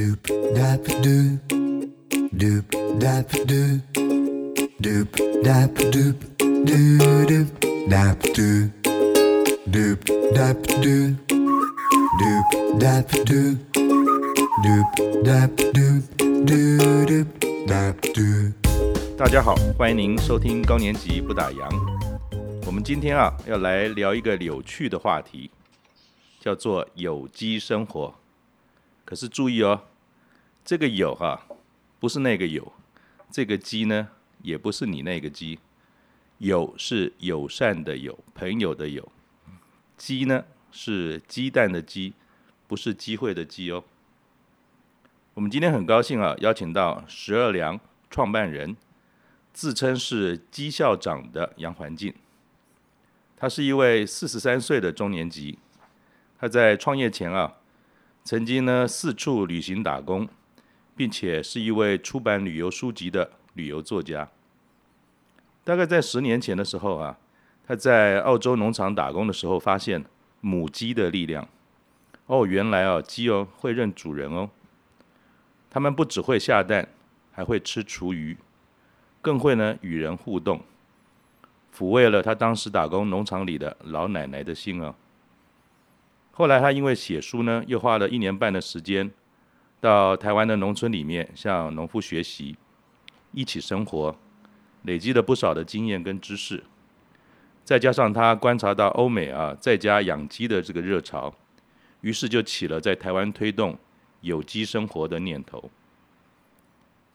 [0.00, 1.36] Doop dap doop,
[2.32, 2.64] doop
[2.98, 3.80] dap doop,
[4.80, 5.08] doop
[5.44, 7.46] dap doop, doo doop
[7.86, 8.70] dap doop,
[9.70, 10.00] doop
[10.32, 11.16] dap doop,
[12.18, 12.46] doop
[12.80, 13.58] dap doop,
[14.64, 14.88] doop
[15.22, 16.02] dap doop,
[16.46, 17.26] doo doop
[17.66, 18.54] dap doop.
[19.18, 21.68] 大家好，欢迎您收听高年级不打烊。
[22.64, 25.50] 我们今天啊，要来聊一个有趣的话题，
[26.40, 28.14] 叫做有机生活。
[29.04, 29.82] 可是注意哦，
[30.70, 31.48] 这个有哈、
[31.98, 32.72] 不是那个有，
[33.28, 34.08] 这个鸡呢，
[34.40, 35.58] 也不是你那个鸡，
[36.38, 39.10] 友是友善的友，朋友的友，
[39.96, 42.14] 鸡呢是鸡蛋的鸡，
[42.68, 43.82] 不是机会的机哦。
[45.34, 48.76] 我们今天很高兴啊，邀请到十二粮创办人，
[49.52, 52.14] 自称是鸡校长的杨环境。
[53.36, 55.58] 他是一位四十三岁的中年级，
[56.38, 57.54] 他在创业前啊。
[58.22, 60.28] 曾经呢，四处旅行打工，
[61.00, 64.28] 并且是一位出版旅游书籍的旅游作家。
[65.64, 67.16] 大概在十年前的时候啊，
[67.66, 70.04] 他在澳洲农场打工的时候，发现
[70.42, 71.48] 母鸡的力量。
[72.26, 74.50] 哦，原来啊，鸡哦会认主人哦。
[75.70, 76.86] 他们不只会下蛋，
[77.32, 78.36] 还会吃厨余，
[79.22, 80.60] 更会呢与人互动，
[81.74, 84.94] 抚慰了他当时打工农场里的老奶奶的心啊。
[86.32, 89.10] 后来他因为写书呢，又花了一年半的时间，
[89.80, 92.56] 到台湾的农村里面向农夫学习，
[93.32, 94.14] 一起生活，
[94.82, 96.62] 累积了不少的经验跟知识。
[97.64, 101.34] 再加上他观察到欧美啊在家养鸡的这个热潮，
[102.00, 103.78] 于是就起了在台湾推动
[104.20, 105.70] 有机生活的念头。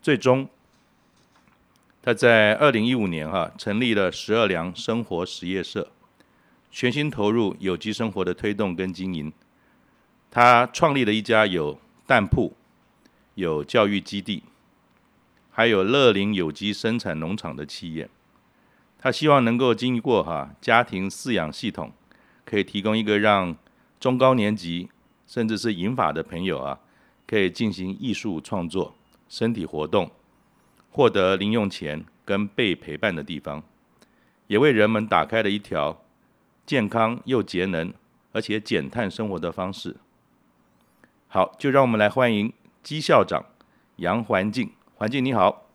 [0.01, 0.47] 最终，
[2.01, 5.91] 他在二零一五年哈、成立了十二粮生活实业社。
[6.71, 9.31] 全心投入有机生活的推动跟经营，
[10.29, 12.55] 他创立了一家有蛋铺、
[13.33, 14.43] 有教育基地，
[15.49, 18.09] 还有乐林有机生产农场的企业。
[18.99, 21.91] 他希望能够经过哈家庭饲养系统，
[22.43, 23.55] 可以提供一个让
[23.99, 24.89] 中高年级
[25.25, 26.79] 甚至是银发的朋友啊，
[27.25, 28.95] 可以进行艺术创作、
[29.27, 30.11] 身体活动，
[30.91, 33.63] 获得零用钱跟被陪伴的地方，
[34.47, 36.01] 也为人们打开了一条。
[36.65, 37.93] 健康又节能，
[38.31, 39.97] 而且减碳生活的方式。
[41.35, 43.43] 好，就让我们来欢迎姬校长
[43.97, 44.71] 杨环境。
[44.95, 45.65] 环境你好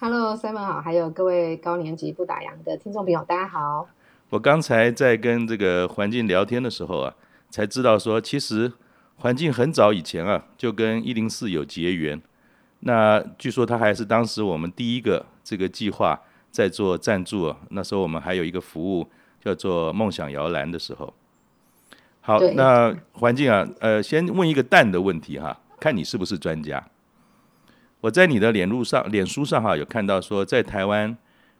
[0.00, 3.86] ，Hello，Simon 好，还有各位高年级不打烊的听众朋友，大家好。
[4.30, 7.14] 我刚才在跟这个环境聊天的时候啊，
[7.48, 8.72] 才知道说，其实
[9.18, 12.20] 环境很早以前啊，就跟一零四有结缘。
[12.80, 16.20] 那据说他还是当时我们第一个这个计划
[16.50, 19.08] 在做赞助啊，那时候我们还有一个服务。
[19.44, 21.12] 叫做梦想摇篮的时候，
[22.26, 26.88] 好，那环境啊，呃，先问一个蛋的问题哈，看你是不是专家。
[28.00, 31.14] 我在你的脸路上、脸书上哈，有看到说，在台湾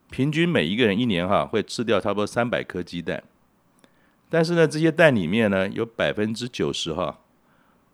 [0.09, 3.23] 平均每一个人一年哈会吃掉差不多三百颗鸡蛋，
[4.31, 7.19] 但是呢，这些蛋里面呢，有百分之九十哈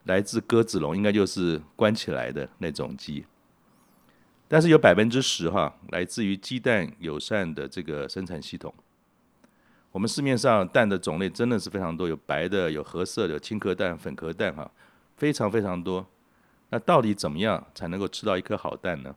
[0.05, 3.27] 来自鸽子笼，应该就是关起来的那种鸡，
[4.47, 8.73] 但是有百分之十哈来自于鸡蛋友善的这个生产系统。
[9.93, 14.71] 我们市面上蛋的种类真的是非常多，有白的，有褐色的，有青壳蛋、粉壳蛋，哈，
[15.17, 16.07] 非常非常多。
[16.69, 19.17] 那到底怎么样才能够吃到一颗好蛋呢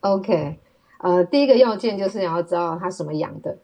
[0.00, 0.58] ？OK，
[1.00, 3.58] 呃，第一个要件就是你要知道它什么养的，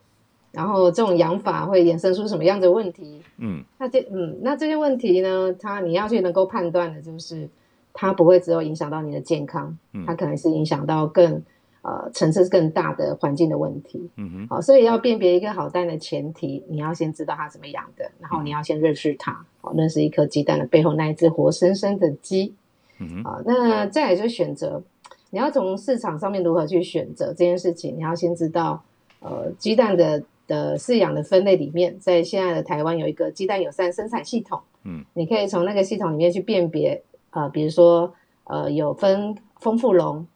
[0.53, 3.23] 然后这种养法会衍生出什么样的问题。
[3.39, 7.49] 嗯，那这嗯，那这些问题呢，它你要去能够判断的就是，
[7.95, 11.43] 它不会只有影响到你的健康，它可能是影响到更。
[11.89, 22.53] 呃，层次更大的环境的问题，嗯哼，好，所以要辨别一个好蛋的前提，你要先知道它怎么养的，然后你要先认识它，好，认识一颗鸡蛋的背后那一只活生生的鸡，
[22.99, 24.83] 嗯哼，啊，那再来就选择，
[25.31, 28.83] 你要从市场上面如何去选择这件事情，你要先知道，
[29.21, 40.27] 呃，鸡蛋的的饲养的分类里面，在现在的台湾有一个鸡蛋友善生产系统，嗯，你可以从那个系统里面去辨别，呃，比如说，呃，有分丰富笼。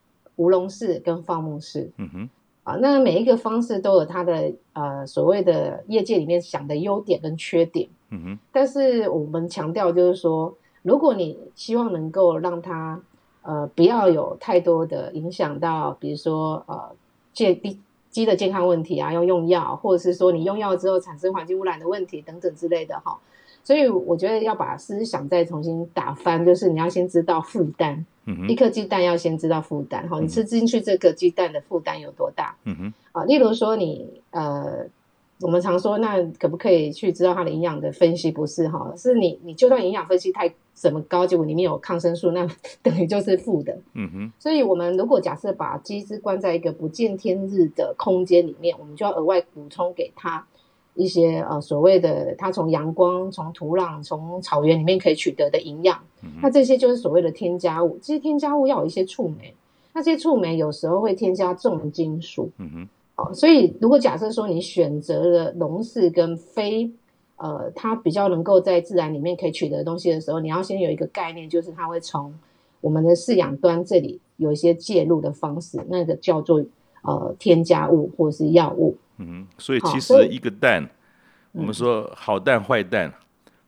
[0.41, 2.29] 无笼式跟放牧式，嗯哼，
[2.63, 10.51] 啊，那每一个方式都有它的呃所谓的业界里面想的优点跟缺点，嗯哼，但是我们强调就是说，
[10.81, 12.99] 如果你希望能够让它
[13.43, 16.91] 呃不要有太多的影响到，比如说呃
[17.33, 17.61] 健
[18.09, 23.19] 鸡的健康问题啊，要用药，或者是说你用药之后产生环境污染的问题等等之类的哈，
[23.63, 28.05] 所以我觉得要把思想再重新打翻，就是你要先知道负担。
[28.25, 32.55] 嗯、一颗鸡蛋要先知道负担，哈、嗯，你吃进去这个鸡蛋的负担有多大？
[32.65, 34.85] 嗯哼，啊，例如说你呃
[35.41, 38.31] 我们常说，那可不可以去知道它的营养的分析？
[38.31, 42.47] 不是哈，是你你就算营养分析太怎么高，结果里面有抗生素，那
[42.83, 43.75] 等于就是负的。
[43.95, 44.31] 嗯哼。
[44.37, 50.45] 所以，我们如果假设把鸡只关在一个不见天日的空间里面，我们就要额外补充给它
[50.95, 55.99] 一些呃所谓的它从阳光、从土壤、从草原里面可以取得的营养。
[56.41, 57.97] 那这些就是所谓的添加物。
[58.01, 59.53] 这些添加物要有一些触媒，
[59.93, 62.49] 那些触媒有时候会添加重金属。
[62.57, 62.87] 嗯哼。
[63.35, 66.89] 所以，如果假设说你选择了农事跟非，
[67.35, 72.33] 呃，它比较能够在自然里面可以取得的东西的时候，你要先有一个概念，就是它会从
[72.79, 76.63] 我们的饲养端这里有一些介入的方式，那个叫做
[77.01, 78.97] 呃添加物或是药物。
[79.17, 80.89] 嗯，所以其实一个蛋，
[81.51, 83.13] 我们说好蛋坏蛋，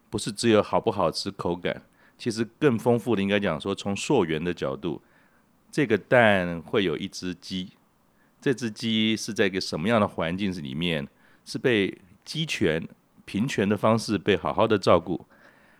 [0.09, 1.81] 不是只有好不好吃口感，
[2.17, 5.01] 其实更丰富的应该讲说，从溯源的角度，
[5.71, 7.69] 这个蛋会有一只鸡。
[8.41, 11.07] 这只鸡是在一个什么样的环境里面？
[11.45, 12.87] 是被鸡犬
[13.25, 15.25] 平权的方式被好好的照顾，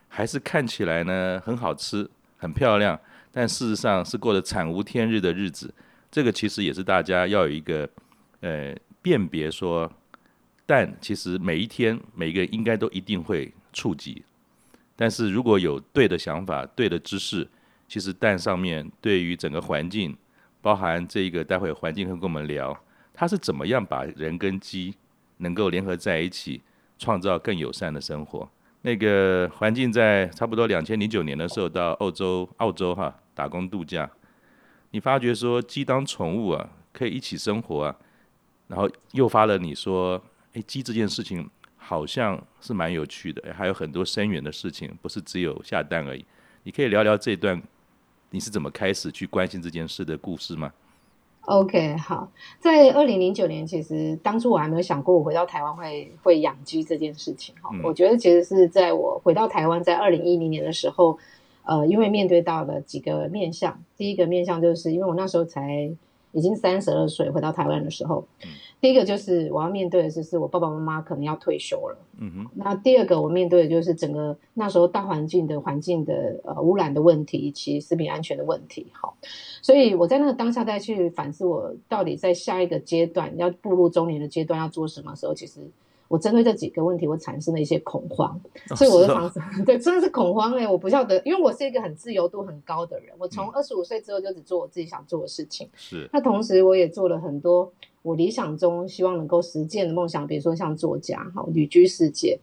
[0.08, 3.00] 还是看起来呢很好吃、很漂亮，
[3.32, 5.72] 但事实上是过得惨无天日的日子？
[6.14, 7.90] 这个其实也是大家要有一个
[8.38, 8.72] 呃
[9.02, 9.90] 辨别说，
[10.64, 14.22] 蛋其实每一天每一个应该都一定会触及，
[14.94, 17.48] 但是如果有对的想法、对的知识，
[17.88, 20.16] 其实蛋上面对于整个环境。
[20.62, 22.78] 包含这个，待会环境会跟我们聊，
[23.12, 24.94] 它是怎么样把人跟鸡
[25.38, 26.62] 能够联合在一起，
[26.96, 28.48] 创造更友善的生活。
[28.82, 34.08] 那个环境在差不多两千零九年的时候到澳洲、澳洲哈打工度假，
[34.94, 37.96] 你发觉说鸡当宠物啊，可以一起生活啊，
[38.68, 46.24] 然后诱发了你说，哎，鸡这件事情好像是蛮有趣的，还有很多深远的事情，不是只有下蛋而已。
[46.62, 47.60] 你可以聊聊这段。
[48.30, 50.72] 你是怎么开始去关心这件事的故事吗
[51.42, 52.30] ？OK，好，
[52.60, 57.52] 在二零零九年，其实当初我还没有想过我回到台湾会会养鸡这件事情。
[57.60, 61.16] 哈、嗯，我觉得其实是在我回到台湾，在二零一零年的时候，
[61.64, 65.90] 呃，因为面对到了几个面向，第一个面向就是因为我那时候才
[66.32, 68.26] 已经三十二岁，回到台湾的时候。
[68.42, 68.50] 嗯
[68.80, 71.96] 第一个就是我要面对的就，是我爸爸妈妈可能要退休了。
[72.18, 72.50] 嗯哼。
[72.54, 78.88] 那第二个我面对的就是整个那时候大环境的环境的呃污染的问题，以及食品安全的问题。
[78.92, 79.16] 好，
[79.62, 85.62] 所以我在那个当下再去反思，我到底在下一个阶段要步入中年的阶段要做什么时候，其实。
[86.08, 88.40] 我针对这几个问题，我产生了一些恐慌，
[88.76, 90.68] 所以我的房子， 对，真的是恐慌哎、欸！
[90.68, 95.68] 我不晓得，因为我是一个很自由度很高的人，我从二十五岁之后就只做我自己想做的事情。
[95.74, 97.72] 是，那同时我也做了很多
[98.02, 102.38] 我理想中希望能够实践的梦想，比如说像作家，哈，旅居世界。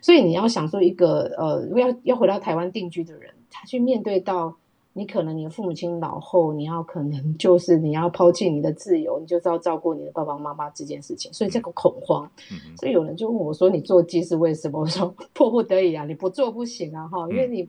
[0.00, 4.56] 所以你要想说一个呃，要要回到台湾定居的人，他去面对到。
[4.98, 12.26] 你可能你的父母亲老后，你要可能 就是你要抛弃你的自由，你就是要照顾你的爸爸妈妈这件事情，所以这个恐慌。
[12.50, 17.68] 嗯、所以有人就问我说：“你做鸡是为什么？” 我说：“迫不得已啊，你不做不行啊，哈，因为你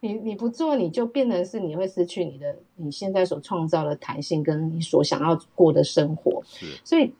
[0.00, 6.42] 你你不做，你就变成是你会失去你的你现在所创造的弹性，跟你所想要过的生活。
[6.46, 7.12] 是所以，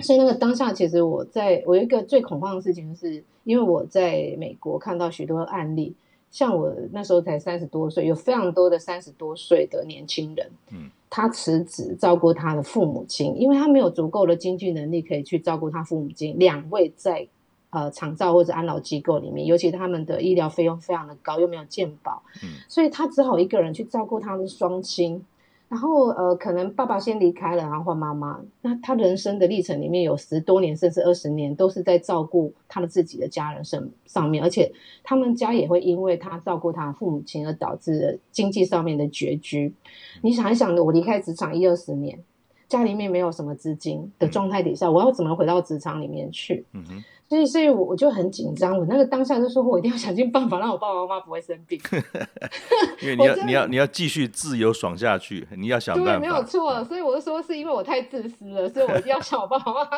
[0.00, 5.94] 所以那个当下，其实我在我有一个最恐慌的事情，就是因为我在美国看到许多案例。
[6.32, 16.38] 像我那时候才三十多岁，有非常多的三十多岁的年轻人，嗯，他辞职照顾他的父母亲，因为他没有足够的经济能力可以去照顾他父母亲。
[16.38, 17.28] 两位在
[17.68, 25.24] 呃长照或者安老机构里面，尤其他们的医疗费用非常的高，又没有健保，嗯，所以他只好一个人去照顾他的双亲。
[25.72, 28.38] 然后呃，可能爸爸先离开了，然后换妈妈。
[28.60, 34.70] 那他人生的历程里面有十多年，甚至二十年，都是在照顾他的自己的家人上上面，而且
[35.02, 39.72] 他们家也会因为他照顾他父母亲而导致经济上面的拮据。
[40.20, 42.18] 你想一想，我离开职场一二十年，
[42.68, 46.66] 家里面没有什么资金的状态底下，我要怎么回到职场里面去？
[46.74, 47.02] 嗯哼。
[47.32, 48.76] 所以，所以我我就很紧张。
[48.76, 51.80] 我那个当下就说，我一定要想尽办法让我爸爸妈妈不会生病。
[53.00, 56.12] 因为你要你要你要继续自由爽下去，你要想办法。
[56.12, 56.84] 对，没有错。
[56.84, 59.90] 所以我就说，是因为我太自私了，所以我一定要想我爸爸妈妈。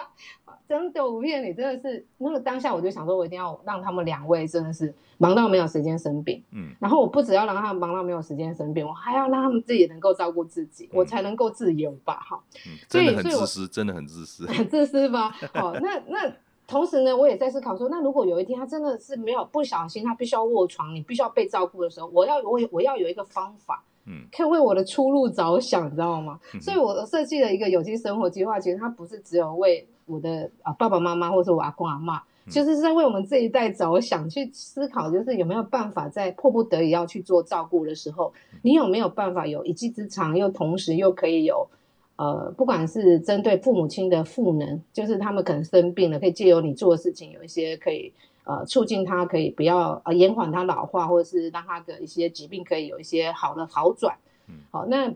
[0.68, 6.40] 真的，我不骗你，真的是那个当下，我就想说，我一定要让他们两位真的是忙到没有时间生病。
[6.52, 6.68] 嗯。
[6.78, 12.14] 然后我不只要让他们忙到没有时间生病，我还要让他们自己能够照顾自己，嗯、我才能够自由吧？
[12.14, 12.78] 哈、嗯。
[12.88, 14.46] 真的很自私，真的很自私。
[14.46, 15.30] 很自私吧？
[15.52, 16.32] 好，那那。
[16.66, 26.40] 同时呢，我也在思考说，那如果有一天他真的是没有不小心，他必须要卧床，你必须要被照顾的时候，我要我我要有一个方法，嗯，可以为我的出路着想，你知道吗？
[26.54, 41.68] 嗯、所以我设计了一个有机生活计划，其实它不是只有为我的啊爸爸妈妈或者我阿公阿妈，其实是在为我们这一代着想，去思考就是有没有办法在迫不得已要去做照顾的时候，你有没有办法有一技之长，又同时又可以有。
[42.16, 48.12] 呃，不管是针对父母亲的赋能，就是他们可能生病了，可以借由你做的事情，有一些可以
[48.44, 54.16] 呃促进他可以不要呃延缓他老化，或者是让他的一些疾病可以有一些好的好转。
[54.46, 55.12] 嗯，好，那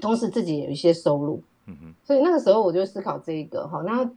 [0.00, 1.42] 同时自己也有一些收入。
[1.66, 4.08] 嗯哼，所以那个时候我就思考这一个哈，那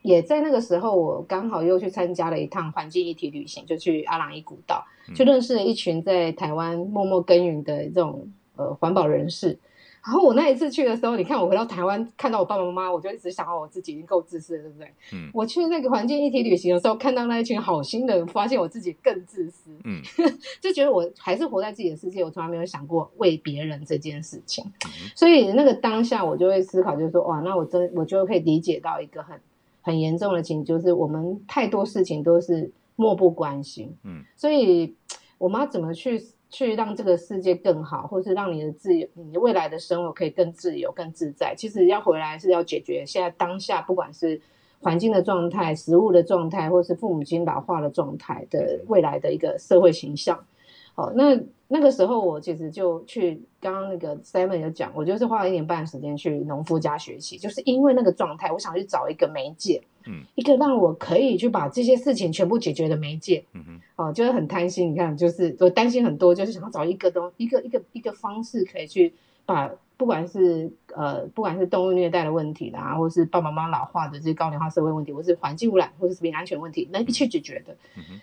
[0.00, 4.82] 也在那个时候，我刚好又去参加了一趟环境议题旅行，就去阿朗伊古道，
[5.14, 8.26] 去认识了一群在台湾默默耕耘的这种
[8.56, 9.58] 呃环保人士。
[10.02, 14.90] 然后我那一次去的时候，你看我回到台湾，看到我爸爸妈妈，我就一直想到我自己已经够自私了，对不对？
[15.12, 15.30] 嗯。
[15.34, 19.70] 我去那个环境一体旅行的时候，看到那一群好心的人，发现我自己更自私。
[19.84, 20.00] 嗯。
[20.60, 24.64] 就觉得我还是活在自己的世界，我从来没有想过为别人这件事情。
[24.86, 25.10] 嗯。
[25.14, 29.38] 所以那个当下，我就会思考，就是说，哇，那我真我就可以理解到一个很
[29.82, 33.94] 很严重的情形，就是我们太多事情都是漠不关心。
[34.04, 34.24] 嗯。
[34.34, 34.96] 所以
[35.36, 36.22] 我们要怎么去？
[36.50, 41.54] 去让这个世界更好，或是让你的自由、你未来的生活可以更自由、更自在。
[41.56, 44.40] 其实要回来是要解决现在当下，不管是
[44.80, 50.44] 环境的状态、食物的状态，或是父母亲老化的状态的未来的一个社会形象。
[50.94, 59.82] 好，那那个时候我其实就去，刚刚那个 Simon 有讲，我就是花了一年半的时间去农夫家学习，就是因为那个状态，我想去找一个媒介。
[60.06, 69.12] 嗯，一个让我可以去把这些事情全部解决的媒介，嗯哼，哦，就是很贪心，你看，就是我担心很多，就是想要找一个东一个一个一个方式，可以去
[69.44, 78.20] 把不管是呃不管是动物虐待的问题啦，或是爸爸妈妈老化的这些高龄化社会问题，或是环境污染，或是食品安全问题，能去解决的，嗯哼，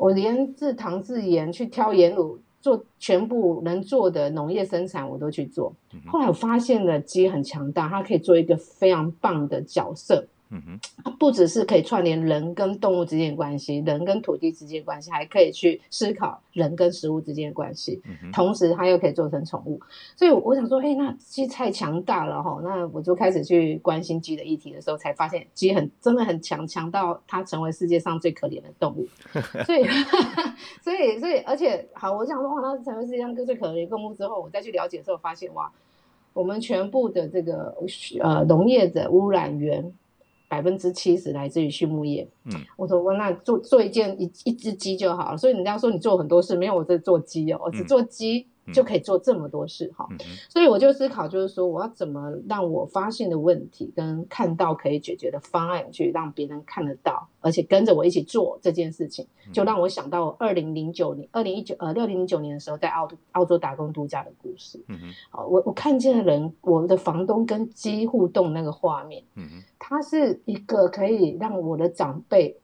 [0.00, 5.74] 我连自糖自盐去挑盐卤做全部能做的农业生产，我都去做。
[6.06, 10.26] 后来我发现了鸡很强大，它可以做一个非常棒的角色。
[10.52, 18.02] 嗯哼，它不只是可以串联人跟动物之间的关系，人跟土地之间的关系，还可以去思考人跟食物之间的关系。
[18.04, 19.80] 嗯哼，同时它又可以做成宠物，
[20.16, 22.60] 所以我想说，哎，那鸡太强大了哈。
[22.64, 29.06] 那我就开始去关心鸡的议题的时候，才发现鸡很真的很强，强到它成为世界上最可怜的动物。
[29.64, 29.84] 所以，
[30.82, 35.70] 所以，所以，而且好，我想说，哇，它成为世界上最可怜的动物之后，我再去了解的时候，发现哇，
[36.32, 37.76] 我们全部的这个
[38.20, 39.92] 呃农业的污染源。
[40.50, 42.28] 百分之七十来自于畜牧业。
[42.46, 45.38] 嗯，我说我那做做一件一一只鸡就好了。
[45.38, 48.48] 所以人家说你做很多事，没有我在做鸡哦，我只做鸡。
[48.72, 50.08] 就可以做这么多事哈，
[50.48, 64.80] 所以我就思考，就是说我要怎么让我发现的问题跟看到可以解决的方案，去让别人看得到，而且跟着我一起做这件事情，就让我想到二零零九年、二零一九呃六零零九年的时候，在澳澳洲打工度假的故事。
[64.88, 72.56] 嗯哼，好，我我看见了人，我的房东跟鸡互动那个画面，嗯哼，它是一个可以让我的长辈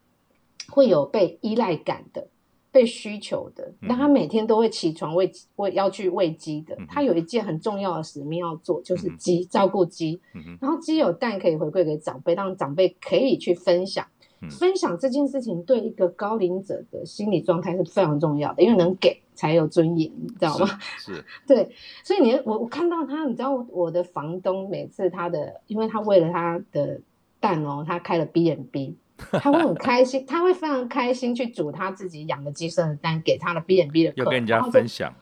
[0.71, 2.29] 会有被依赖感的。
[2.77, 6.77] 被需求的，但他每天都会起床喂喂要去喂鸡的。
[6.87, 10.21] 他有一件很重要的使命要做，就是鸡照顾鸡。
[10.61, 14.07] 然后鸡有蛋可以回馈给长辈，让长辈可以去分享。
[14.51, 20.67] 分享这件事情对一个高龄者的心理状态是非常重要的，因为能给才有尊严，你知道吗？
[21.01, 21.71] 是，是对。
[22.05, 27.01] 所以你我我看到他，你知道我的房东每次他的，因为他为了他的
[27.41, 28.97] 蛋哦，他开了 B&B。
[29.41, 35.13] 他会很开心，他会非常开心去煮他自己养的鸡生的蛋给他的 B n B 的客，要跟人家分享。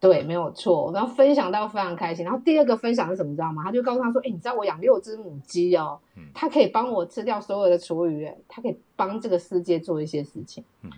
[0.00, 0.90] 对，没有错。
[0.94, 2.24] 然后分享到非常开心。
[2.24, 3.28] 然后第二个分享是什么？
[3.30, 3.62] 你知道吗？
[3.62, 6.00] 他就告诉他说：“哎、欸，你知道我养六只母鸡哦，
[6.32, 10.90] 他可以帮我吃掉所有的厨余，他可以帮这个世界做一些事情。”嗯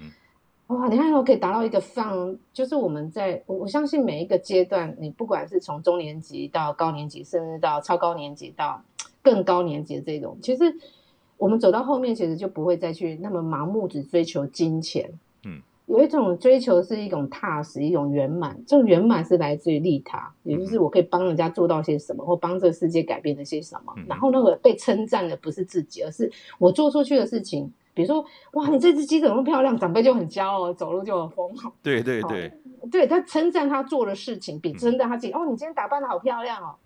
[0.68, 8.80] 哼，哇，你看我可以达到一个非常，就是我们在我我相信每一个阶段，你不管是从中年级到高年级，甚至到超高年级到
[9.20, 10.72] 更高年级的这种，其实。
[11.42, 15.10] 我们走到后面，其实就不会再去那么盲目只追求金钱。
[15.44, 18.56] 嗯，有一种追求是一种踏实，一种圆满。
[18.64, 23.92] 这种圆满是来自于利他，也就是我可以帮人家做到些什么，或帮这个世界改变了些什么。
[24.06, 26.30] 然后那个被称赞的不是自己，而是
[26.60, 27.72] 我做出去的事情。
[27.92, 29.76] 比如说，哇，你这只鸡怎么那么漂亮？
[29.76, 31.70] 长辈就很骄傲，走路就很疯狂。
[31.82, 32.50] 对对对，
[32.90, 35.32] 对他称赞他做的事情，比称赞他自己。
[35.32, 36.76] 哦，你今天打扮的好漂亮哦。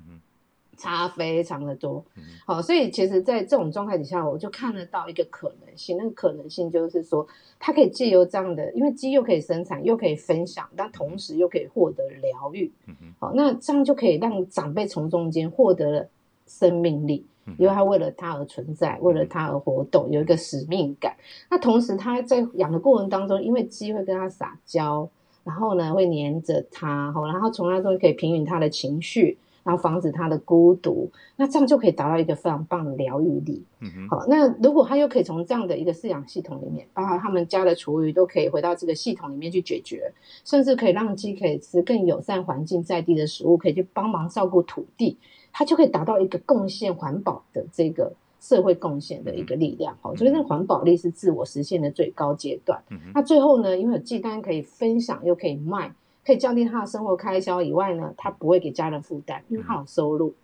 [0.76, 0.78] 嗯。
[0.78, 2.04] 差非常的多，
[2.44, 5.96] 好，所以其实，在这种状态底下，我就看得到一个可能性。
[5.96, 7.26] 那个可能性就是说，
[7.58, 12.70] 它可以借由这样的，因为鸡又可以生产，又可以分享，但同时又可以获得疗愈。
[13.18, 16.06] 好，那这样就可以让长辈从中间获得了
[16.46, 17.24] 生命力，
[17.56, 21.16] 因为他为了他而存在，为了他而活动，有一个使命感。
[21.50, 25.08] 那同时，他在养的过程当中，因为鸡会跟他撒娇，
[25.42, 29.38] 然后呢，会黏着他，然后从那中可以平稳他的情绪。
[29.66, 33.64] 然后防止他的孤独，那这样就可以达到一个非常棒的疗愈力。
[33.80, 40.12] 嗯，好，那如果他又可以从这样的一个饲养系统里面，包括他们家的厨余都可以回到这个系统里面去解决，
[40.44, 45.18] 甚至可以让鸡可以吃更友善环境在地的食物，可以去帮忙照顾土地，
[45.52, 48.12] 它就可以达到一个贡献环保的这个。
[48.38, 52.80] 社会贡献的一个力量，好，所以那环保力是自我实现的最高阶段。
[53.12, 55.92] 那最后呢，因为有鸡蛋可以分享，又可以卖，
[56.26, 60.34] 可以降低他的生活开销以外呢，他不会给家人负担，因为他有收入，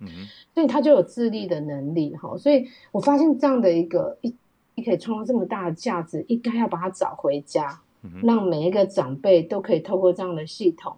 [0.55, 2.15] 所以他就有自立的能力。
[2.15, 4.33] 哈，所以我发现这样的一个一，
[4.77, 7.81] 你可以创造这么大的价值，应该要把它找回家，
[8.23, 10.95] 让每一个长辈都可以透过这样的系统，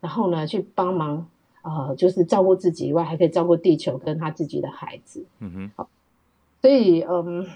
[0.00, 1.28] 然后呢去帮忙，
[1.60, 5.24] 呃，就是照顾自己以外，还可以照顾地球跟他自己的孩子。
[5.40, 5.88] 嗯哼，好。
[6.62, 7.46] 所以，嗯，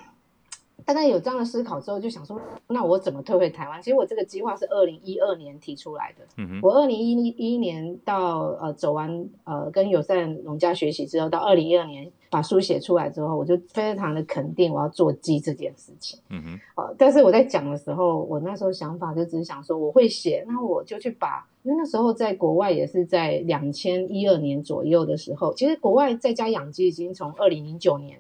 [0.89, 3.79] 大概有这样的思考之后，就想说，那我怎么退回台湾？
[3.83, 6.25] 其实我这个计划是二零一二年提出来的。
[6.39, 16.19] 嗯哼，我二零一一年到呃走完呃跟友善农家学习之后，到二零一二年把书写出来之后，我就非常的肯定我要做鸡这件事情。
[16.31, 28.19] 嗯哼，呃，但是我在讲的时候，我那时候想法就只是想说，我会写，那我就去把，因为那时候在国外也是在两千一二年左右的时候，其实国外在家养鸡已经从二零零九年。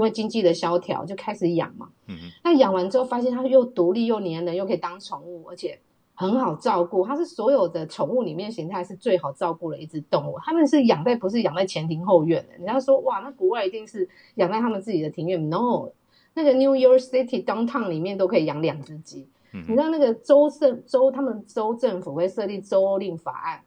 [0.00, 1.90] 因为经济的萧条，就开始养嘛。
[2.06, 2.30] 嗯哼。
[2.42, 5.78] 那养完之后，发现它又独立又粘人，又可以当宠物，而且
[6.14, 7.06] 很好照顾。
[7.06, 10.38] 它是所有的宠物里面形态是最好照顾的一只动物。
[10.42, 12.54] 他们是养在不是养在前庭后院的。
[12.54, 15.50] 人家说哇，那国外一定是养在他们自己的庭院。
[15.50, 15.90] No，
[16.32, 19.28] 那个 New York City downtown 里面都可以养两只鸡。
[19.52, 19.60] 嗯。
[19.68, 23.60] 你知道那个州政州他们州政府会设立州令法案。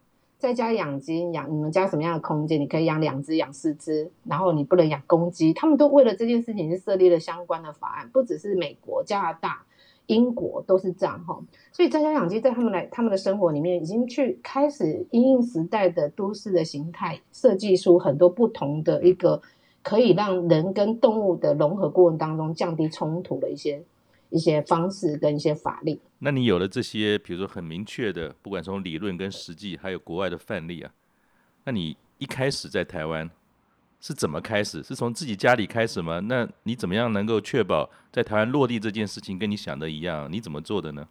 [0.44, 2.60] 在家养鸡，养你们家什么样的空间？
[2.60, 5.54] 你可以养两只、养四只，然后你不能养公鸡。
[5.54, 9.64] 他们都为了这件事情是设立了相关的法案，不只是美国、加拿大、
[10.08, 11.40] 英国都是这样哈。
[11.72, 19.42] 所以在家养鸡在他们来他们的生活里面，已经去开始因应时代的都市的形态，设计出很多不同的一个
[19.82, 23.82] 可以让人跟动物的融合过程当中降低冲突的一些。
[24.34, 30.92] 一些方式跟一些法令，那你有了这些，比如说很明确的，不管从理论跟实际，还有国外的范例啊，
[31.66, 33.30] 那你一开始在台湾
[34.02, 34.82] 是怎么开始？
[34.82, 36.20] 是从自己家里开始吗？
[36.22, 40.28] 那你怎么样能够确保在台湾落地这件事情跟你想的一样？
[40.32, 41.08] 你怎么做的呢？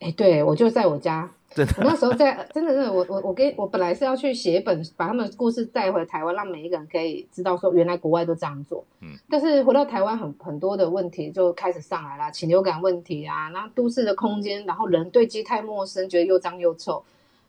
[0.00, 1.30] 哎，对，我就在我家。
[1.56, 8.84] 我那时候在，真的，真的，我我我给我本来是要去写一本，把他们的故事带回台湾，让每一个人可以知道说，原来国外都这样做。
[9.00, 9.10] 嗯。
[9.28, 17.02] 但是回到台湾，很很多的问题就开始上来了，禽流感问题啊，然后都市的空间，然后人对鸡太陌生，觉得又脏又臭。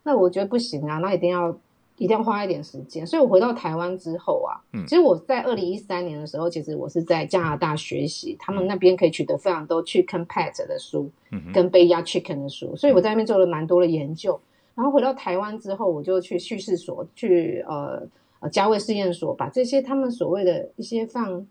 [0.03, 1.55] 那我觉得不行啊，那一定要。
[1.97, 14.39] 一定要花一点时间，所以我回到台湾之后啊，嗯，其实我在二零一三年的时候，其实我是在加拿大学习，他们那边可以取得非常多 chicken pet 的书，嗯，跟 Bayard chicken 的书，所以我在那边做了蛮多的研究。
[14.75, 18.01] 然后回到台湾之后，我就去叙事所，去呃
[18.39, 21.45] 呃加卫试验所，把这些他们所谓的一些放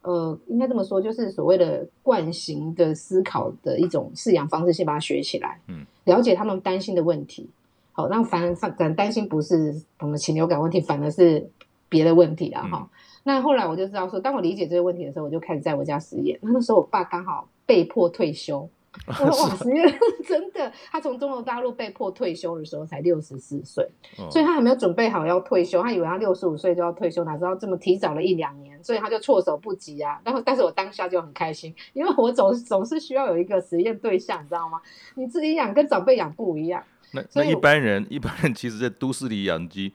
[0.00, 7.50] 呃，应该这么说，就是所谓的惯行的思考的一种饲养方式，先把它学起来，嗯，了解他们担心的问题。
[7.92, 11.46] 好，那反而反担心不是我们禽流感问题，反而是
[11.88, 12.62] 别的问题啊！
[12.62, 12.88] 哈、嗯，
[13.24, 16.38] 那后来我就知道说，当我理解这个问题的时候，我就开始在我家实验。
[16.40, 18.66] 那那时候我爸刚好被迫退休，
[19.06, 30.18] 我说哇，实验 真的，他从中国大陆被迫退休的时候才六十四岁，哦、所以他还没有准备好要退休，他以为他六十五岁就要退休，哪知道这么提早了一两年，所以他就措手不及啊。
[30.24, 34.80] 然后，但是我当下就很开心，因为我总总是需要有一个实验对象，你知道吗？
[35.14, 36.82] 你自己养跟长辈养不一样。
[37.12, 39.92] 那那一般人， 一般人其实，在都市里养鸡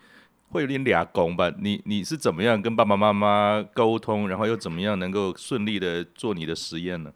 [0.49, 1.51] 会有点俩工吧？
[1.59, 7.11] 你你是怎么样跟爸爸妈妈沟通，然后又怎么样能够顺利的做你的实验呢？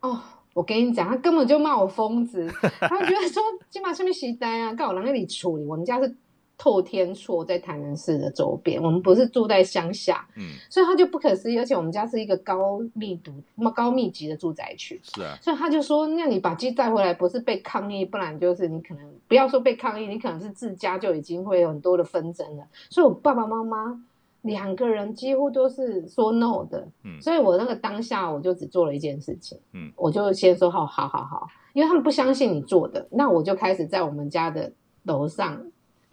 [0.00, 0.20] 哦，
[0.52, 2.46] 我跟你讲，他根本就骂我疯子，
[2.80, 6.16] 他觉得说 今晚上面携带啊，告我让那里处理，我们家是。
[6.56, 22.64] 透天厝在台南市的周边，我们不是住在乡下，嗯，所以他就不可思议，而且我们家是一个高密度、那么高密集的住宅区，是啊，所以他就说，那你把鸡带回来，不是被抗议，不然就是你可能不要说被抗议，你可能是自家就已经会有很多的纷争了。
[22.88, 24.00] 所以我爸爸妈妈
[24.42, 35.60] 两个人几乎都是说 no 的，嗯，所以我那个当下我就只做了一件事情，嗯，我就先说好好好好，因为他们不相信你做的，那我就开始在我们家的楼上。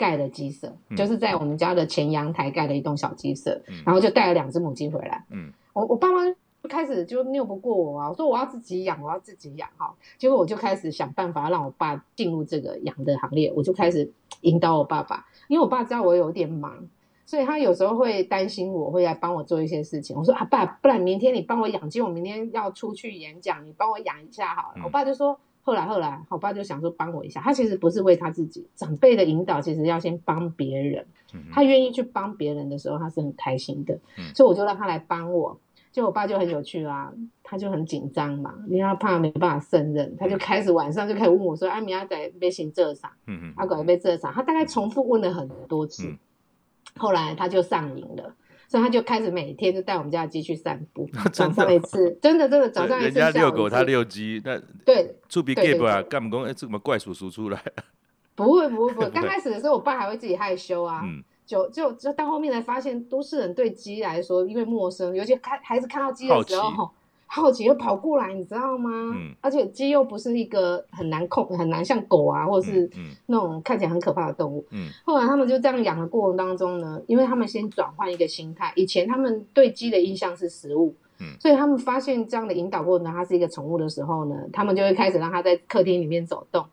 [0.01, 5.23] 盖的鸡舍，就是在我们家的前阳台盖了一栋小鸡舍，嗯、然后就带了两只母鸡回来。
[5.29, 6.21] 嗯，我我爸妈
[6.67, 9.93] 开始就拗不过我啊，我说我要自己养，我要自己养哈。
[10.17, 14.11] 结果我就开始想办法让我爸进入这个养的行列，我就开始
[14.41, 16.87] 引导我爸爸，因为我爸知道我有点忙，
[17.27, 20.17] 所以他有时候会担心我会来帮我做一些事情。
[20.17, 24.73] 我说啊爸，不然明天你帮我养鸡，我明天要出去演讲，你帮我养一下好了。
[24.77, 25.39] 嗯、我爸就说。
[25.63, 27.39] 后来后来，我爸就想说帮我一下。
[27.41, 31.05] 他其实不是为他自己，长辈的引导其实要先帮别人。
[31.51, 33.97] 他愿意去帮别人的时候，他是很开心的。
[34.35, 35.59] 所以我就让他来帮我。
[35.91, 37.11] 就我爸就很有趣啊，
[37.43, 43.11] 他就很紧张嘛，因为他怕没办法胜任，他就开始晚上就开始问我说：“阿米阿仔被行这啥？
[43.57, 46.15] 阿狗被这啥？”他大概重复问了很多次。
[46.95, 48.33] 后来他就上瘾了。
[48.71, 53.19] 所以他就开始每天就带我们家的鸡去散步，早上一次，真的真的早上一次。
[53.19, 56.45] 人家遛狗，他遛鸡，那对，出比 gay 啊，干不公？
[56.45, 57.61] 哎，这么怪叔叔出来？
[58.33, 61.03] 不会不会 不会，刚开始的时候，我爸还会自己害羞啊，
[61.45, 66.89] 就就就到后面才发现，都市人对鸡来说，因为陌生，尤其看孩子看到鸡的时候。
[67.33, 68.89] 好奇又跑过来，你知道吗？
[69.15, 72.89] 嗯，而且鸡又不是一个很难控、很难像狗啊，或者是
[73.27, 74.65] 那种看起来很可怕的动物。
[74.71, 86.65] 嗯，后来他们就这样养的过程当中呢，因为他们先转换一个心态，以前他们对鸡的印象是食物，嗯，所以他们发现这样的引导过程呢，它是一个宠物的时候呢，他们就会开始让它在客厅里面走动。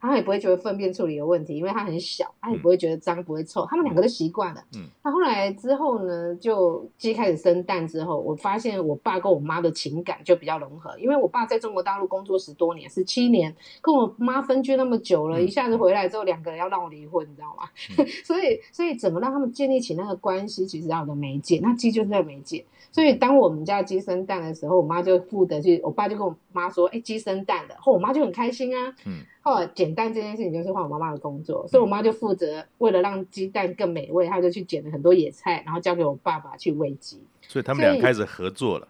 [0.00, 3.66] 他也不会觉得粪便处理有问题，因为他很小，他也不会觉得脏，不会臭。
[3.66, 4.64] 他们两个都习惯了。
[4.74, 4.86] 嗯。
[5.04, 17.68] 那后来之后呢，就鸡开始生蛋之后，我发现我爸跟我妈的情感就比较融合，因为我爸在中国大陆工作十多年，十七年，跟我妈分居那么久了，一下子回来之后，两个人要闹离婚，你知道吗？
[18.24, 22.64] 所以，所以怎么让他们建立起那个关系，其实要有个媒介，那鸡就是在媒介。
[22.92, 28.94] 所以当我们家鸡生蛋的时候，我妈就负责去，我爸就跟我妈说：“哎、欸，鸡生蛋了。”后我妈就很开心啊。
[29.06, 29.20] 嗯。
[29.42, 37.22] 后来捡蛋这件事情就是换我妈妈的工作，所以我妈就负责为了让鸡蛋更美味，她就去捡了很多野菜，然后交给我爸爸去喂鸡。
[37.48, 38.86] 所以他们俩开始合作了。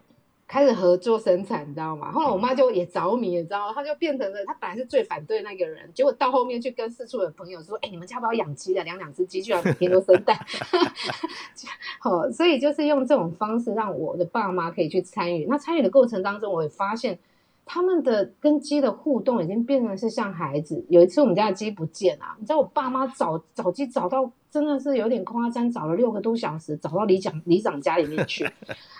[0.51, 2.11] 开始合作生产，你知道吗？
[2.11, 3.73] 后来我妈就也着迷，你知道吗？
[3.73, 10.37] 她就变成了她本来是最反对那个人，结果到后面去跟四处的朋友说：“哎、欸，你们家不要养鸡了，养两只鸡居然每天都生蛋。”
[12.01, 15.45] 好，所以就是用这种方式让我的爸妈可以去参与。
[15.45, 17.17] 那参与的过程当中，我也发现
[17.65, 20.85] 他们的跟鸡的互动已经变成是像孩子。
[20.89, 24.29] 有一次我们家的鸡不见啊，你知道我爸妈找找鸡找到。
[24.51, 28.43] 真的是有点夸张，找了六个多小时，找到里长里长家里面去，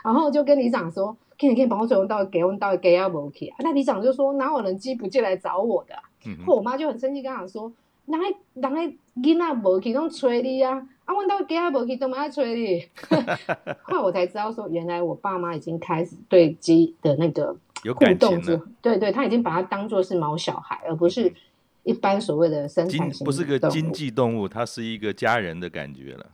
[0.02, 7.70] 然后就跟里长说：“可以可以帮我转到给我到给阿伯去。”那里长就说：“哪有人鸡不进来找我的、啊？”嗯、后我妈就很生气，跟他说
[8.08, 8.78] ：“哪个哪个
[9.18, 10.88] 囡仔无去拢催你啊？
[11.04, 12.86] 啊，我到给阿伯去都没爱催你。
[13.84, 17.54] ”后来我才知道说，原来我爸妈已经开始对鸡的那个
[17.94, 21.34] 互动之，对对，他已经把它当做是毛小孩，而不是。
[21.84, 26.32] 一般所谓的生产型不是个经济动物，它是一个家人的感觉了。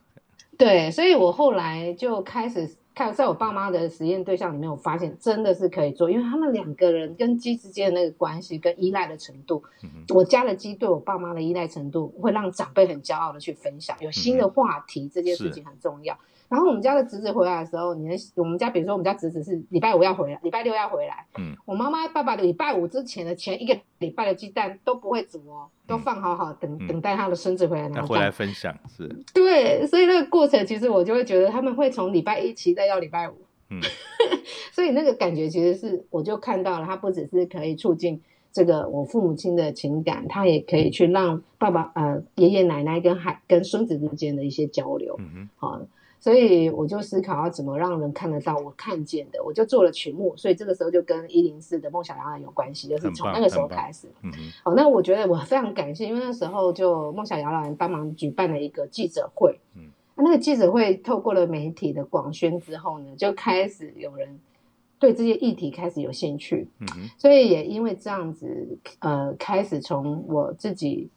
[0.56, 16.18] 对，所以我后来就开始看，在我爸妈的实验对象里面，我发现真的是可以做，因为他们两个人跟鸡之间的那个关系跟依赖的程度，嗯、我家的鸡对我爸妈的依赖程度，会让长辈很骄傲的去分享，有新的话题，嗯、这件事情很重要。
[16.48, 21.26] 然后我们家的侄子回来的时候，你的我们家比如说我们家侄子是礼拜五要回来，礼拜六要回来。
[21.38, 28.00] 嗯，我妈妈爸爸的礼拜五之前的前一个礼拜的鸡蛋都不会煮哦，都放好好等、嗯、等待他的孙子回来拿。
[28.00, 29.06] 他回来分享是。
[29.34, 33.34] 对，所以那个过程其实我就会觉得他们会从礼拜一期待到礼拜五。
[33.68, 33.78] 嗯，
[34.72, 45.14] 所以那个感觉其实是我就看到了，他不只是可以促进这个我父母亲的情感，他也可以去让爸爸呃爷爷奶奶跟孩跟孙子之间的一些交流。
[45.18, 45.80] 嗯哼，好。
[46.20, 50.36] 所以我就思考要怎么让人看得到我看见的，我就做了曲目。
[50.36, 54.08] 所以这个时候就跟一零四的梦想摇篮有关系，就是从那个时候开始。
[54.22, 54.50] 嗯嗯。
[54.64, 59.58] 好，那我觉得我非常感谢，因为那时候就梦想摇篮帮忙举办了一个记者会。
[59.76, 59.82] 嗯。
[60.16, 64.40] 那个记者会透过了媒体的广宣之后呢，就开始有人
[64.98, 66.66] 对这些议题开始有兴趣。
[66.80, 66.86] 嗯。
[67.16, 71.08] 所以也因为这样子，呃，开始从我自己，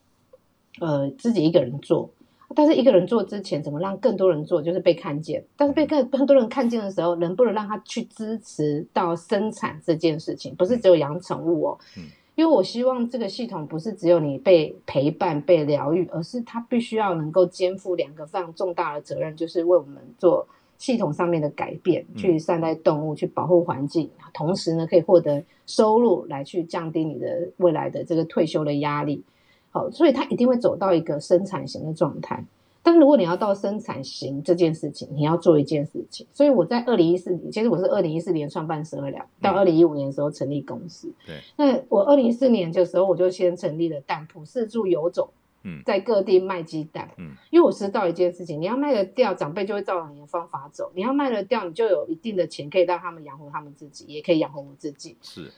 [0.80, 2.12] 呃，自己一个人做。
[2.56, 5.44] 但是一个人做之前，怎么让更多人做，就是被看见。
[5.56, 11.80] 但是被更更多人看见的时候，能不能让他去支持到生产这件事情，不是只有养宠物哦。
[11.98, 12.04] 嗯。
[12.36, 29.22] 因为我希望这个系统不是只有你被陪伴、被疗愈，而是它必须要能够肩负两个非常重大的责任，就是为我们做系统上面的改变，去善待动物，去保护环境，同时呢，可以获得收入来去降低你的未来的这个退休的压力。
[29.72, 32.46] 好，所以它一定会走到一个生产型的状态。
[32.84, 36.26] 但如果你要到生产型这件事情，你要做一件事情。
[36.34, 41.14] 所以我在二零一四年，其实我是二零一四年创办十二疗，到二零一五年的时候成立公司。
[41.26, 41.36] 对。
[41.58, 45.32] 那我二零一四年的时候，我就先成立了蛋铺，四处游走，
[45.62, 47.08] 嗯，在各地卖鸡蛋。
[47.18, 47.34] 嗯。
[47.52, 55.16] 因为我知道一件事情，你要卖得掉，长辈就会照你的方法走；你要卖得掉，你就有一定的钱可以让他们养活他们自己，也可以养活我自己。
[55.22, 55.52] 是。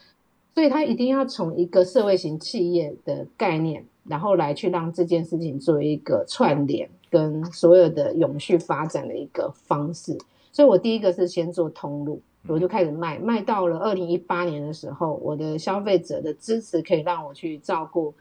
[0.53, 3.85] 所以他一定要从一个社会型企业的概念。
[4.05, 10.17] 然后来去让这件事情做一个串联，跟所有的永续发展的一个方式。
[10.51, 18.13] 所以我第一个是先做通路，我就开始卖，卖到了二零一八年的时候，我的消费者的支持可以让我去照顾。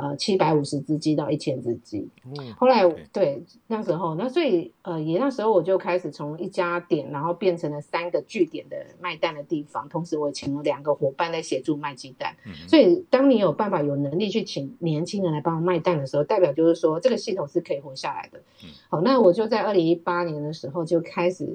[0.00, 12.34] 呃，七百五十只鸡到一千只鸡，嗯，后来对那时候，那所以呃，也那时候我就开始从一家店，然后变成了三个据点的卖蛋的地方，同时我请了两个伙伴来协助卖鸡蛋。
[12.46, 18.38] 嗯、所以当你有办法有能力去请年轻人来帮我卖蛋的时候，代表就是说这个系统是可以活下来的。
[18.64, 21.46] 嗯、好，那我就在二零一八年的时候就开始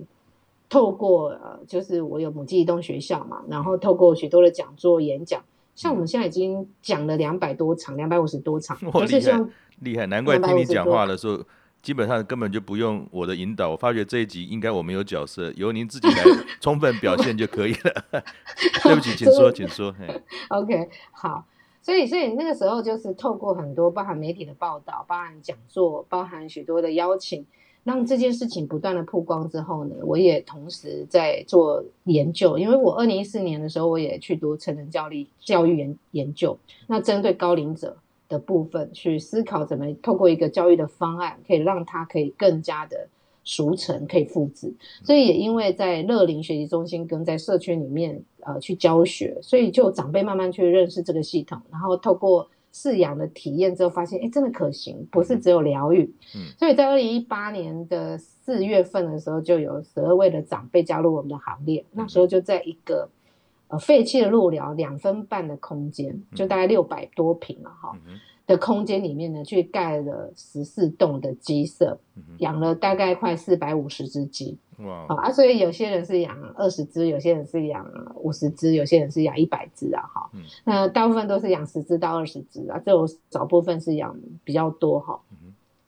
[0.69, 5.43] 透过呃，就是我有母鸡移动学校嘛，然后透过许多的讲座演讲。
[5.75, 9.45] 像我们现在已经讲了两百多场，两百五十多场， 我，厉害，
[9.81, 10.05] 厉害！
[10.07, 11.43] 难怪听你讲话的时候，
[11.81, 13.69] 基本上根本就不用我的引导。
[13.69, 16.23] 我发觉这一集应该我没有角色，由您自己来
[16.61, 18.05] 充分表现就可以了。
[18.83, 19.93] 对不起，请说，请说。
[20.49, 21.45] OK，好。
[21.81, 27.45] 所以，所以那个时候就是透过很多包含媒体的报道、包含讲座、包含许多的邀请。
[27.85, 37.95] 让这件事情不断的曝光之后呢，我也同时在做研究，因为我二零一四年的时候，我也去读成人教育教育研研究，那针对高龄者
[38.27, 43.07] 的部分去思考怎么透过一个教育的方案，可以让他可以更加的
[43.43, 44.73] 熟成，可以复制。
[45.03, 52.49] 所以也因为在乐龄学习中心跟在社区里面呃去教学，所以就长辈慢慢去认识这个系统，然后透过。
[52.75, 56.13] 饲养的体验之后，发现哎，真的可行，不是只有疗愈。
[56.35, 61.85] 嗯，所以在二零一八年的四月份的时候，就有十二位的长辈加入我们的行列。
[61.93, 63.07] 那时候就在一个
[63.69, 67.97] 呃废弃的路疗两分半的空间，就大概六百多平了哈。
[68.05, 71.97] 嗯的空间里面呢，去盖了十四栋的鸡舍，
[72.38, 74.58] 养了大概快四百五十只鸡。
[75.08, 80.03] 啊，所以有些人是养二十只，有些人是养五十只，有些人是养一百只啊。
[80.03, 85.19] 哈，嗯，那大部分都是养十只到二十只啊，只有少部分是养比较多哈。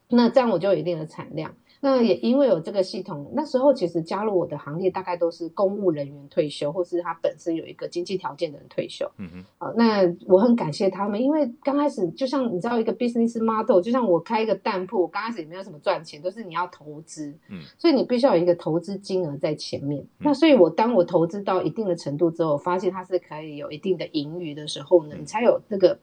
[0.09, 1.53] 那这样我就有一定的产量。
[1.79, 9.09] 那也因为有这个系统，那时候其实加入我的行列大概都是公务人员退休，或是他本身有一个经济条件的人退休。
[9.17, 20.01] 嗯哼，呃，那我很感谢他们，因为刚开始就像你知道一个 business model，就像我开一个蛋铺，刚开始也没有什么赚钱，都是你要投资，嗯，所以你必须要有一个投资金额在前面。
[20.01, 25.99] 嗯、那所以我当我投资到一定的程度之后，我发现它是可以有一定的盈余的时候呢，你才有这个。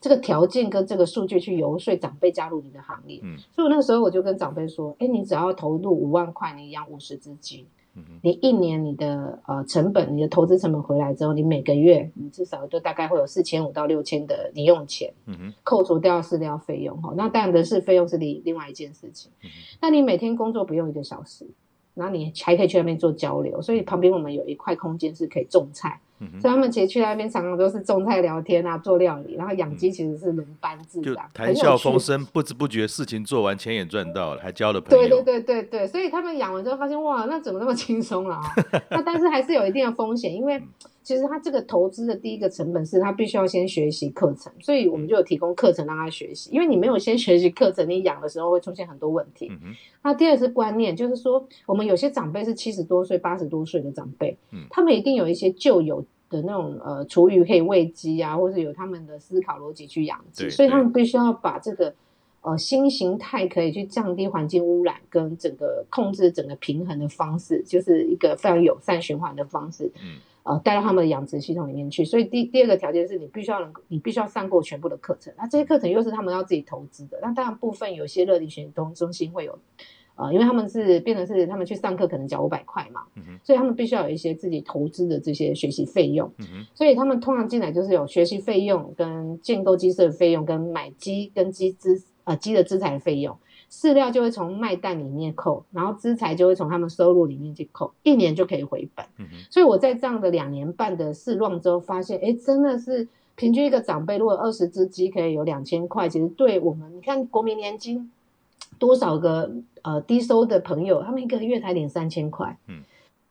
[0.00, 21.46] 这个条件跟这个数据去游说长辈加入你的行列，嗯，所以我那个时候我就跟长辈说，哎，你只要投入五万块，你养五十只鸡，嗯，你一年你的呃成本，你的投资成本回来之后，你每个月你至少就大概会有四千五到六千的零用钱，嗯，扣除掉饲料费用哈，那当然人事费用是另另外一件事情，嗯，那你每天工作不用一个小时，
[21.94, 26.00] 然后你还可以去那边做交流，所以旁边我们有一块空间是可以种菜。
[26.18, 35.08] 嗯、所以他们其实去那边常常都是种菜聊天啊，做料理，然后养鸡其实是轮班制的，谈笑风生，不知不觉事情做完，钱也赚到了，还交了朋友。
[35.08, 38.42] 对对对对对，所以他们养完之后发现哇，那怎么那么轻松了啊？
[38.90, 40.62] 那但是还是有一定的风险，因为。
[41.06, 46.50] 其实他这个投资的第一个成本是他必须要先学习课程，所以我们就有提供课程让他学习。
[46.52, 49.52] 因为你没有先学习课程，你养的时候会出现很多问题。
[50.02, 54.36] 那第二是观念，就是说我们有些长辈是七十多岁、八十多岁的长辈，
[54.68, 61.94] 他们一定有一些旧有的那种呃厨余可以喂鸡啊，或者有他们的思考逻辑去养鸡，所以他们必须要把这个
[62.40, 69.92] 呃新形态可以去降低环境污染跟整个控制整个平衡的方式，就是一个非常友善循环的方式。
[70.02, 70.18] 嗯。
[70.48, 75.34] 呃，带到他们的养殖系统里面去，所以第第二个条件是你必须要能，你必须要上过全部的课程。
[75.36, 77.18] 那这些课程又是他们要自己投资的。
[77.20, 79.58] 那当然部分有些热力学习中中心会有，
[80.14, 93.36] 呃，因为他们是变成是他们去上课可能缴五百块嘛，嗯，所以他们必须要有一些自己投资的这些学习费用，嗯，所以他们通常进来就是有学习费用、跟建构机舍的费用、跟买鸡跟鸡资呃鸡的资产的费用。
[93.70, 99.04] 饲料就会从卖蛋里面扣，然后资材就会从他们收入里面去扣，一年就可以回本。
[99.18, 108.10] 嗯、所以我在这样的两年半的试乱之后，发现，哎，真的是平均一个长辈如果二十只鸡可以有两千块，其实对我们，你看国民年金
[108.78, 109.50] 多少个
[109.82, 112.56] 呃低收的朋友，他们一个月才领三千块。
[112.68, 112.82] 嗯，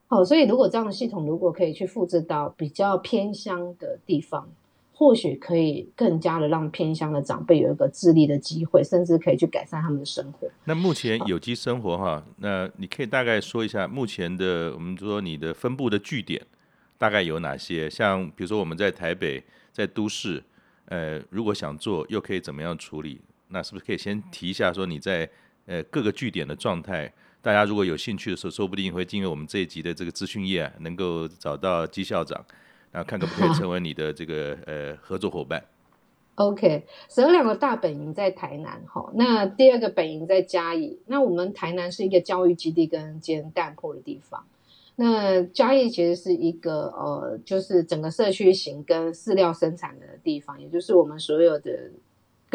[0.08, 4.50] 好，所以如果这样的系统如果可以去复制到比较偏乡的地方。
[4.98, 10.50] 或许可以更加的让偏乡的长辈有一个自立的机会，甚至可以去改善他们的生活。
[10.64, 16.42] 那目前有机生活哈，那你可以大概说一下目前的，我们说你的分布的据点
[16.98, 17.90] 大概有哪些？
[17.90, 20.42] 像比如说我们在台北，在都市，
[20.86, 23.20] 呃，如果想做又可以怎么样处理？
[23.50, 25.30] 那是不是可以先提一下说你在
[25.66, 27.12] 呃各个据点的状态？
[27.42, 32.44] 大家如果有兴趣的时候，说不定会进入我们这一集的这个资讯页，能够找到姬校长。
[32.96, 35.62] 然后看可不可以成为你的这个呃合作伙伴。
[36.36, 40.98] OK，十二两个大本营在台南哈，那第二个本营在嘉义。
[41.08, 44.46] 那我们台南是一个教育基地跟兼蛋铺的地方。
[44.96, 51.92] 那嘉义其实是一个呃，就是整个社区型跟饲料生产的地方，也就是我们所有的。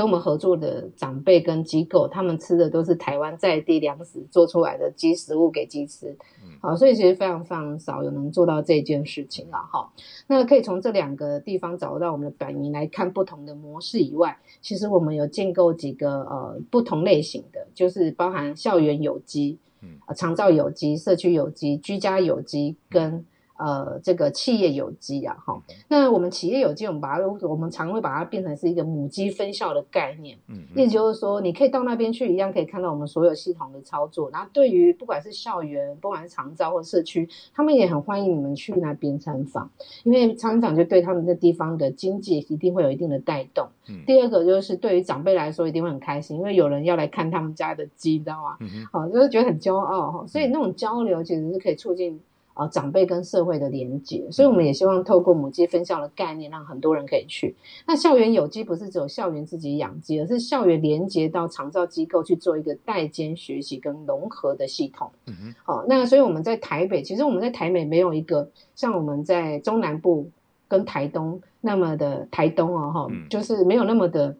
[0.01, 6.17] 跟我们合作的长辈跟机构，他们吃的都是台湾在地粮食做出来的鸡食物给鸡吃，
[6.63, 9.93] 好，所以其实非常非常少有能做到这件事情了哈。
[10.27, 19.59] 那可以从这两个地方找到我们的反应来看不同的模式以外，其实我们有建构几个呃不同类型的，就是包含校园有机、
[20.07, 23.23] 呃长照有机、社区有机、居家有机跟。
[23.61, 34.31] 呃，这个企业有机啊，哈，那我们企业有机，我们把它，我们常会把它变成是一个母鸡分校的概念，嗯，意思就是说，你可以到那边去，一样可以看到我们所有系统的操作。
[34.31, 39.71] 然后，对于不管是校园，不管是长招或社区，他们也很欢迎你们去那边参访，
[40.05, 43.69] 因为参访就对他们那地方的经济一定会有一定的带动。
[43.91, 48.57] 嗯，第二个就是对于长辈来说，一定会很开心，因为有人要来看他们家的鸡，你知道吗？
[48.61, 52.19] 嗯，好，就是觉得很骄傲哈，所以那种交流其实是可以促进。
[52.53, 57.55] 啊，长辈跟社会的连接，所以我们也希望透过母鸡分校的概念，让很多人可以去。
[57.87, 65.11] 那校园有机不是只有校园自己养鸡，而是校园连接到长照机构去做一个代间学习跟融合的系统。
[65.27, 65.55] 嗯哼。
[65.65, 70.29] 好，那所以我们在台北，其实我们在台北没有一个像我们在中南部
[70.69, 74.37] 跟台东那么的台东哦，哈，就是没有那么的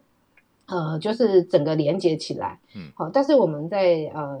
[0.67, 2.59] 呃，就是整个连接起来。
[2.75, 2.91] 嗯。
[2.93, 4.39] 好，但是我们在呃。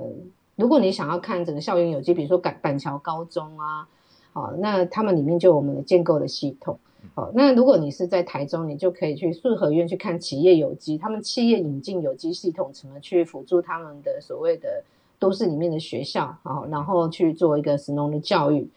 [0.61, 3.87] 如果你想要看整个校园有机，比如说板板桥高中啊，
[4.31, 6.77] 好，那他们里面就有我们的建构的系统。
[7.15, 14.83] 好，那如果你是在台中，你就可以去顺和院去看企业有机，他们企业引进有机系统，怎么去辅助他们的所谓的
[15.17, 18.69] 都市里面的学校，好，然后去做一个神农的教育。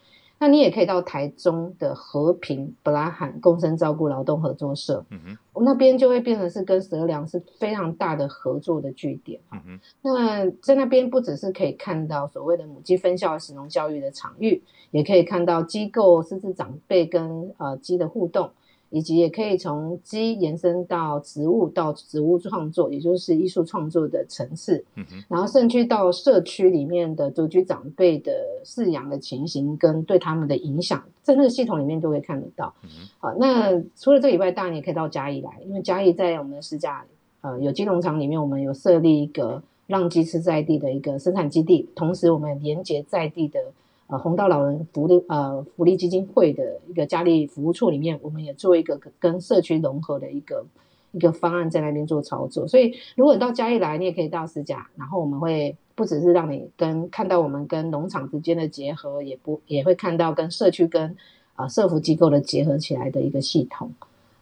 [0.45, 5.19] 那你也可以到台中的和平布拉罕共生照顾劳动合作社，嗯
[5.55, 18.51] 哼，那边就会变成是跟蛇粮是非常大的合作的据点，嗯哼，那在那边不只是可以看到所谓的母鸡分校食农教育的场域，也可以看到机构甚至长辈跟呃鸡的互动。
[18.95, 24.85] 以及也可以从鸡延伸到植物，到植物创作，也就是艺术创作的层次。
[24.95, 25.25] 嗯哼。
[25.29, 28.31] 然后甚至到社区里面的独居长辈的
[28.65, 32.73] 饲养的情形跟对他们的影响，在那个系统里面都会看得到。
[33.19, 37.05] 好，那除了这以外，当然也可以到嘉义来，因为嘉义在我们的私家
[37.41, 43.59] 呃有机农场里面，我们有设立一个让鸡吃在地的一个生产基地，同时我们连接在地的。
[44.07, 50.67] 呃，红道老人福利呃福利基金会的一个嘉义服务处里面，我们也做一个跟社区融合的一个
[51.13, 52.69] 一个方案，在那边做操作。
[52.69, 61.11] 所以，如果你到嘉义来，你也可以到私家，然后我们会不只是让你跟看到我们跟农场之间的结合，也不也会看到跟社区跟
[61.55, 63.91] 啊、呃、社服机构的结合起来的一个系统。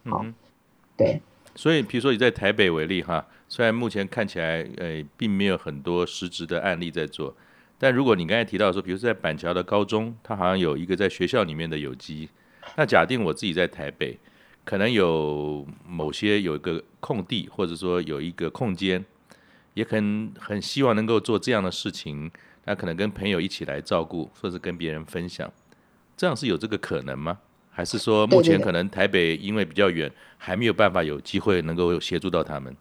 [0.03, 0.33] 好，嗯、
[0.97, 1.21] 对。
[1.55, 7.33] 所以，比如说你在台北为例哈，虽然目前看起来呃并没有很多实质的案例在做。
[7.83, 12.29] 但如果你刚才提到说，比如说在板桥的高中，它好像有一个在学校里面的有机，
[12.77, 14.17] 那假定我自己在台北，
[14.63, 19.03] 可能有某些有一个空地，或者说有一个空间，
[19.73, 22.31] 也可能很希望能够做这样的事情，
[22.63, 25.51] 那可能跟朋友一起来照顾，或者跟别人分享，
[26.15, 27.39] 这样是有这个可能吗？
[27.69, 32.73] 还是说目前可能台北因为比较远，还没有办法有机会能够协助到他们？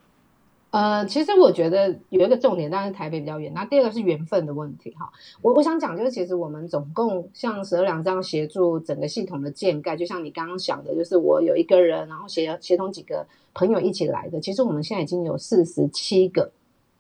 [0.73, 3.53] 呃，其实我觉得有一个重点，当然是台北比较远。
[3.53, 5.13] 那第二个是缘分的问题哈。
[5.43, 14.41] 我我想讲就是，其实我们总共像十二两这样协助整个系统的建盖，就像你刚刚想的，就是我有一个人，然后协协同几个朋友一起来的。
[14.41, 16.51] 其实我们现在已经有四十七个，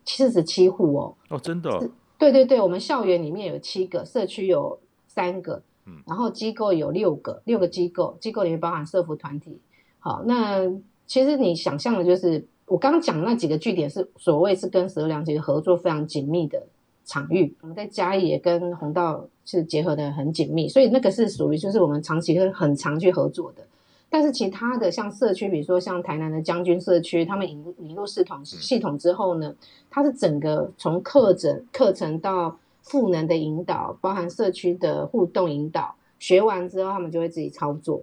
[0.04, 1.14] 四十七户哦。
[1.30, 1.88] 哦，真的哦？
[2.18, 9.58] 对对对，我们校园里面有七个，社区有三个，嗯，然后机构有六个，六个机构，机构里面包含社服团体。
[9.98, 10.70] 好，那
[11.06, 12.46] 其实你想象的就是。
[12.66, 16.62] 我刚刚讲那几个据点是所谓是跟十二两其实合作非常紧密的
[17.04, 23.62] 场域，我们在嘉义也跟红道是结合的很紧密，所以那个是属于就是我们长期跟很长去合作的。
[24.08, 29.54] 但是其他的像社区，比如说像台南的将军社区，他们引入引入系统系统之后呢，
[29.90, 38.02] 它是整个从课程课程到赋能的引导，包含社区的互动引导，学完之后他们就会自己操作。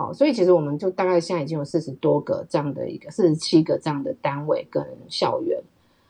[0.00, 5.60] 好，所以其实我们就大概现在已经有四十多个这样的一个四十七个这样的单位跟校园。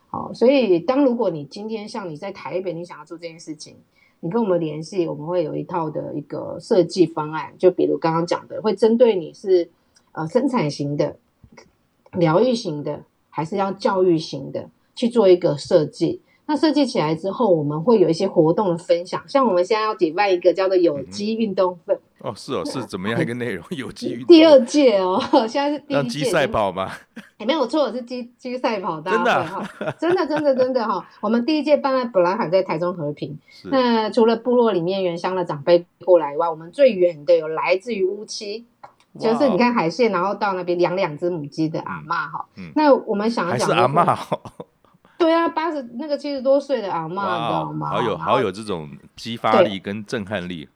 [0.07, 3.75] 好，所以当如果你今天像你在台北，你想要做这件事情，
[4.21, 7.53] 你跟我们联系，我们会有一套的一个设计方案。
[7.59, 9.69] 就比如刚刚讲的，会针对你是
[10.13, 11.17] 呃生产型的、
[12.13, 16.21] 疗愈型的，还是要教育型的去做一个设计。
[16.47, 21.99] 那设计起来之后，我们会有一些活动的分享，像我们现在要举办一个叫做有机运动分。
[22.23, 23.65] 哦，是哦，是怎么样一个内容？
[23.77, 26.09] 有机运动第二届哦， 现在是第一届。
[26.09, 26.91] 鸡赛跑吗？
[27.39, 29.01] 也没有错，是鸡鸡赛跑。
[29.01, 29.69] 真的、啊，
[29.99, 31.03] 真的，真的，真的哈！
[31.23, 33.39] 我们第一届办在本来还在台中和平。
[33.65, 38.67] 那除了部落里面原乡的长辈过来以外，我们最远的有来自于乌七，
[39.19, 42.45] 就是你看海线，然后到那边养两只母鸡的阿嬷哈。
[42.57, 42.71] 嗯。
[42.77, 44.39] 那我们想要讲，还是阿嬷。
[45.17, 47.89] 对啊，八十那个七十多岁的阿嬷，知道吗？
[47.89, 50.69] 好有好有这种激发力跟震撼力。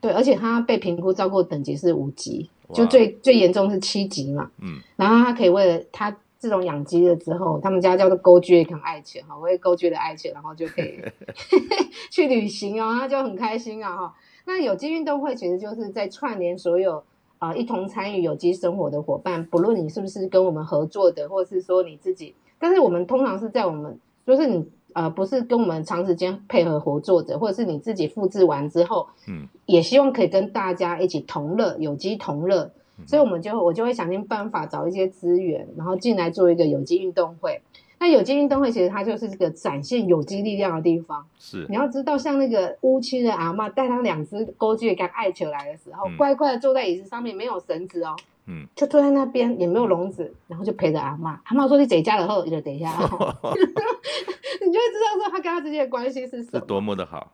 [0.00, 4.50] 对，而且他被评估照顾等级是五级，就最最严重是七级嘛。
[4.60, 11.00] 嗯，然后他可以为了他这种养鸡了之后，他们家叫做勾居很爱钱哈，为勾居的爱钱，然后就可以
[12.10, 14.14] 去旅行哦，他就很开心啊哈。
[14.46, 17.04] 那有机运动会其实就是在串联所有
[17.38, 24.66] 啊、呃、一同参与有机生活的伙伴，不论你是不是跟我们合作的，或是说你自己，但是我们通常是在我们就是你。
[24.94, 37.60] 呃，不是跟我们长时间配合合作者，或者是你自己复制完之后，嗯，也希望可以跟大家一起同乐，有机同乐，嗯、所以我们就我就会想尽办法找一些资源，然后进来做一个有机运动会。
[38.02, 41.26] 那有机运动会其实它就是这个展现有机力量的地方。
[41.38, 48.16] 是，你要知道，像那个乌青的阿嬷带他两只勾鸡刚爱球来的时候，嗯、乖乖的坐在椅子上面，没有绳子哦。
[48.50, 51.40] 嗯，就坐在那边也没有笼子，然后就陪着阿妈。
[51.44, 52.90] 阿妈说：“你在家了后，你就等一下。”
[54.60, 57.32] 你就会知道说他跟他之间的关系是什么，是多么的好。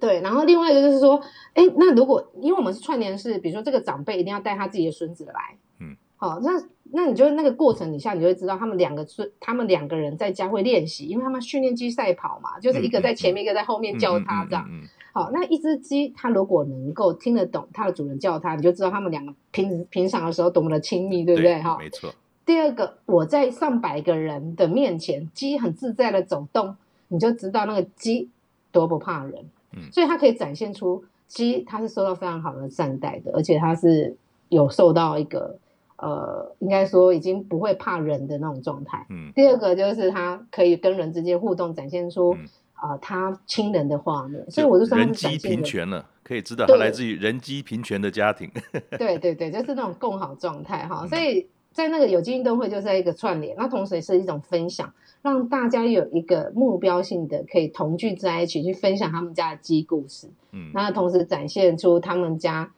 [0.00, 1.20] 对，然后另外一个就是说，
[1.52, 6.52] 哎，那如果因为我们是串联式，比如说这个长辈一定要带他自己的孙子来，嗯，好，那
[6.92, 14.64] 那你就那个过程底下，你就会知道他们两个孙，他们两个人在家会练习，因为他们训练机赛跑嘛，就是一个在前面，嗯、一个在后面教他这样。
[14.68, 21.60] 嗯嗯嗯嗯嗯好，那一只鸡，它如果能够听得懂它的主人叫它，你就知道它们两个平平常的时候多么的亲密，对不对？
[21.60, 22.14] 哈，没错。
[22.46, 26.76] 第二个，我在上百个人的面前，鸡很自在的走动，
[27.08, 28.28] 你就知道那个鸡
[28.70, 29.44] 多不怕人。
[29.72, 34.16] 嗯，所以它可以展现出鸡它是受到非常好的善待的，而且它是
[34.48, 35.58] 有受到一个
[35.96, 39.06] 呃，应该说已经不会怕人的那种状态。
[39.10, 42.36] 嗯，第二个就是它可以跟人之间互动，展现出。
[42.82, 48.50] 嗯啊，他亲人的画面，所以我就说人机平权了，可以知道他来自于人机平权的家庭。
[48.98, 51.06] 对对对，就是那种共好状态哈。
[51.06, 60.28] 所以在那个有机运动会，就是一个串联，那同时也是一种分享，让大家有一个目标性的可以同聚在一起去分享他们家的鸡故事。
[60.52, 62.72] 嗯，那同时展现出他们家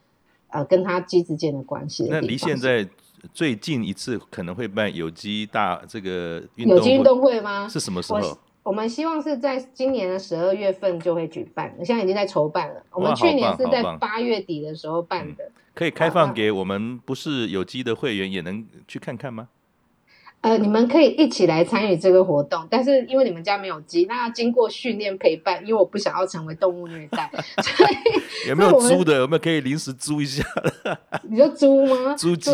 [0.49, 2.09] 呃跟他鸡之间的关系。
[2.11, 2.87] 那离现在
[3.33, 7.69] 最近一次可能会办有机大这个运动有机运动会吗？
[7.69, 8.37] 是什么时候？
[8.63, 12.83] 我们希望是在今年的十二月份就会举办，现在已经在筹办了。
[12.93, 15.51] 我们去年是在八月底的时候办的。
[15.75, 19.49] 可以开放给我们不是有机的会员也能去看看吗？
[20.43, 27.31] 呃，你们可以一起来参与这个活动，但是因为你们家没有鸡，那要经过训练陪伴，因为我不想要成为动物虐待，
[27.63, 27.95] 所以
[28.51, 29.19] 有没有租的？
[29.19, 30.45] 有没有可以临时租一下？
[31.29, 32.15] 你说租吗？
[32.15, 32.51] 租鸡，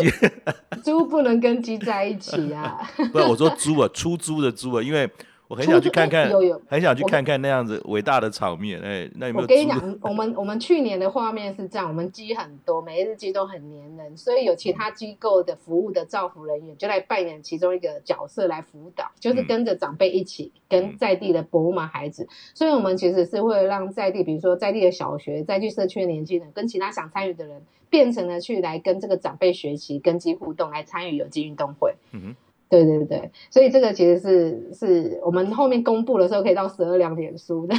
[0.83, 2.79] 猪不能跟鸡在一起啊！
[3.11, 5.07] 不是，我说租啊，出租的租啊，因为。
[5.49, 8.79] 我很想去看看，有有，很想去看看那样子伟大的场面。
[8.81, 9.41] 哎，那有没有？
[9.41, 22.29] 我跟你讲，我们我们去年的画面是这样，我们鸡很多，每一只鸡都很黏人，所以有其他机构的服务的照服人员就来扮演其中一个角色来辅导，就是跟着长辈一起跟在地的伯母孩子。
[22.53, 31.95] 所以我们其实是会让在地，比如说在地的小学、在地社区的年轻人，跟其他想参与的人，变成了去来跟这个长辈学习、跟鸡互动，来参与有机运动会。
[32.11, 32.35] 嗯哼。
[32.69, 37.75] 对对对，所以这个其实是是我们后面公布的时候可以到十二两点书的。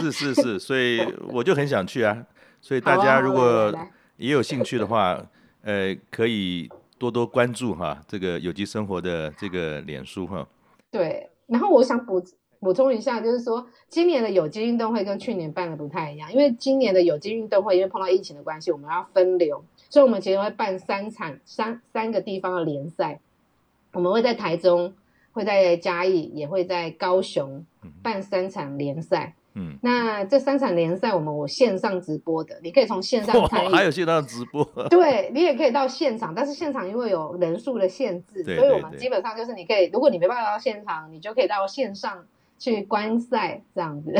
[0.00, 1.00] 是是是，所以
[1.32, 2.26] 我就很想去啊。
[2.60, 3.74] 所以大家如果
[4.18, 5.18] 也有兴趣的话，
[5.62, 6.68] 呃，可以
[6.98, 10.46] 多多关注哈这个有机生活的这个脸书哈。
[10.90, 12.22] 对，然后我想补
[12.60, 23.20] 补充一下，就是说今年的有机运动会跟去年办的不太一样，因为今年的有机运动会因为碰到疫情的关系，我们要分流，所以我们其实会办三场三三个地方的联赛。
[23.94, 24.92] 我们会在台中，
[25.32, 27.64] 会在嘉义，也会在高雄
[28.02, 29.34] 办三场联赛。
[29.56, 33.46] 嗯，那这三场联赛，我们我线上直播的，你可以从线上。
[33.48, 34.64] 还有线上直播？
[34.90, 42.24] 对，你也可以到现场，但是现场因为有人数的限制，对对对，所以我们基本上就是你可以，如果你没办法到现场，你就可以到线上
[42.58, 44.12] 去观赛，这样子。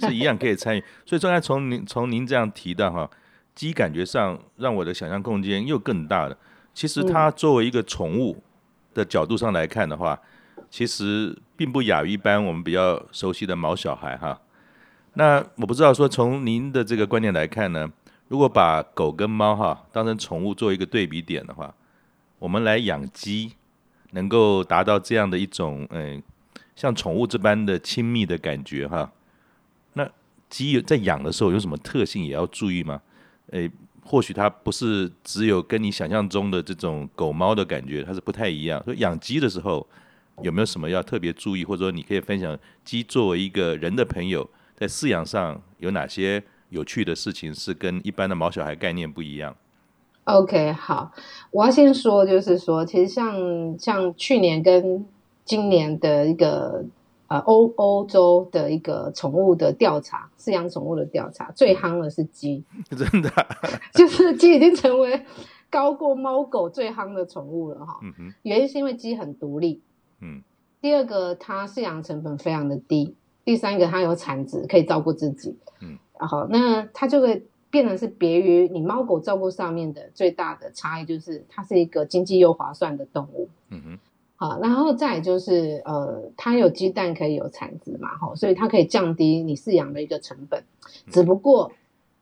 [0.00, 0.82] 是 一样可以参与。
[1.04, 3.10] 所以，刚才从您从您这样提到哈，
[3.54, 6.38] 鸡感觉上让我的想象空间又更大了。
[6.72, 8.32] 其实它作为一个宠物。
[8.32, 8.42] 嗯
[8.98, 10.20] 的角度上来看的话，
[10.68, 14.38] 其实并不亚于一般我们比较熟悉的毛小孩哈。
[15.14, 17.88] 那我不知道说从您的这个观点来看呢，
[18.28, 21.72] 如果把狗跟猫哈当成宠物做一个对比点的话，
[22.38, 23.52] 我们来养鸡，
[24.10, 26.22] 能够达到这样的一种嗯，
[26.76, 29.10] 像宠物这般的亲密的感觉哈。
[29.94, 30.08] 那
[30.48, 33.00] 鸡在养的时候有什么特性也要注意吗？
[33.50, 33.70] 诶，
[34.08, 38.82] 或许它不是只有跟你想象中的这种狗猫的感觉，它是不太一样。
[38.84, 39.86] 所以养鸡的时候
[40.40, 49.54] 有没有什么要特别注意，或者说你可以分享鸡作为一个人的朋友，在饲养上有哪些有趣的事情是跟一般的毛小孩概念不一样
[50.24, 51.12] ？OK，好，
[51.50, 55.04] 我要先说，就是说，其实像像去年跟
[55.44, 56.84] 今年的一个
[57.28, 63.30] 呃欧欧洲的一个宠物的调查，饲养宠物的调查，最夯的是鸡， 真的，
[63.94, 65.24] 就是鸡已经成为
[65.70, 68.00] 高过猫狗最夯的宠物了哈。
[68.02, 69.80] 嗯哼，原因是因为鸡很独立，
[70.20, 70.42] 嗯，
[70.80, 73.14] 第二个它饲养成本非常的低，
[73.44, 77.46] 第三个它有产值可以照顾自己，嗯，然后那它就会。
[77.70, 83.46] 变成是别于你猫狗照顾上面的最大的差异，就是它是一个经济又划算的动物。
[83.68, 83.98] 嗯哼，
[84.38, 90.64] 好，然后再就是呃，它有鸡蛋可以有产值嘛，吼，所以它可以降低你饲养的一个成本。
[91.10, 91.72] 只不过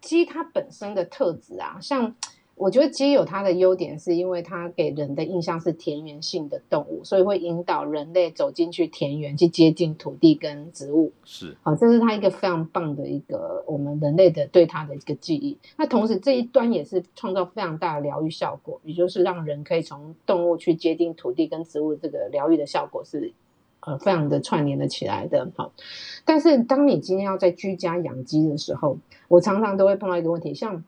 [0.00, 2.16] 鸡它本身的特质啊，像。
[2.56, 11.12] 我觉得鸡有它的优点，是因为它给人的印象是田园性的动物，所以会引导人类走进去田园，去接近土地跟植物。
[11.22, 15.58] 是，好，这是它一个非常棒的一个我们人类的对它的一个记忆。
[15.76, 23.34] 那同时这一端也是创造非常大的疗愈效果，也就是让人可以从动物去接近土地跟植物，这个疗愈的效果是
[23.80, 25.46] 呃非常的串联的起来的。
[25.56, 25.72] 好，
[26.24, 28.96] 但是当你今天要在居家养鸡的时候，
[29.28, 30.82] 我常常都会碰到一个问题，像。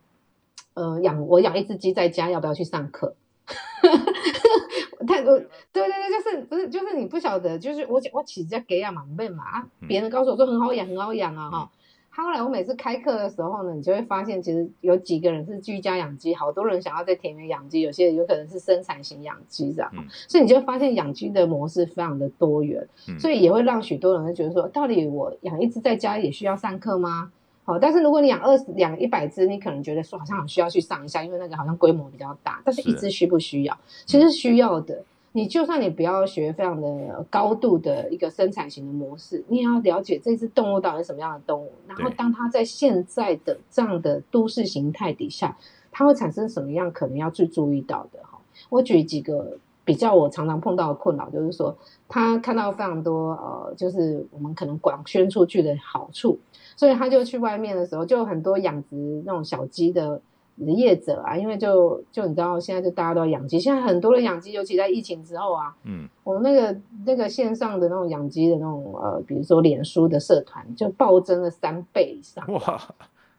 [0.79, 3.17] 呃，养我养一只鸡在家，要不要去上课？
[5.07, 11.71] 太多，对对对，就是不是就是你不晓得，就是我我起家给养嘛，没嘛啊，别人告诉我说很好养，很好养啊哈。
[12.11, 27.31] 后来我每次开课的时候呢，你就会发现，其实有几个人是居家养鸡，好多人想要在田园养鸡，有些人有可能是生产型养鸡这样，嗯、所以你就会发现养鸡的模式非常的多元，嗯、所以也会让许多人会觉得说，到底我养一只在家也需要上课吗？
[27.69, 32.63] 好，但是如果你养二十养一百只，你可能觉得说好像很需要去上一下，因为那个好像规模比较大。
[32.65, 33.79] 但是一只需不需要？
[34.07, 35.05] 其实需要的。
[35.33, 41.71] 你就算你不要学非常的高度的一个生产型的模式，你也要了解这只动物到底是什么样的动物。
[41.87, 45.55] 然后当它在现在的这样的都市形态底下，
[45.93, 48.39] 它会产生什么样可能要去注意到的哈。
[48.71, 51.77] 我举几个比较我常常碰到的困扰，就是说
[52.09, 56.39] 他看到非常多呃，就是我们可能广宣出去的好处。
[56.79, 60.23] 所以他就去外面的时候，就很多养殖那种小鸡的
[60.59, 72.81] 业者啊，因为就就你知道，现在就大家都要养鸡，现在很多的养鸡，尤其在疫情之后啊，嗯，我们那个那个线上的那种养鸡的那种呃，比如说脸书的社团，就暴增了三倍以上，哇，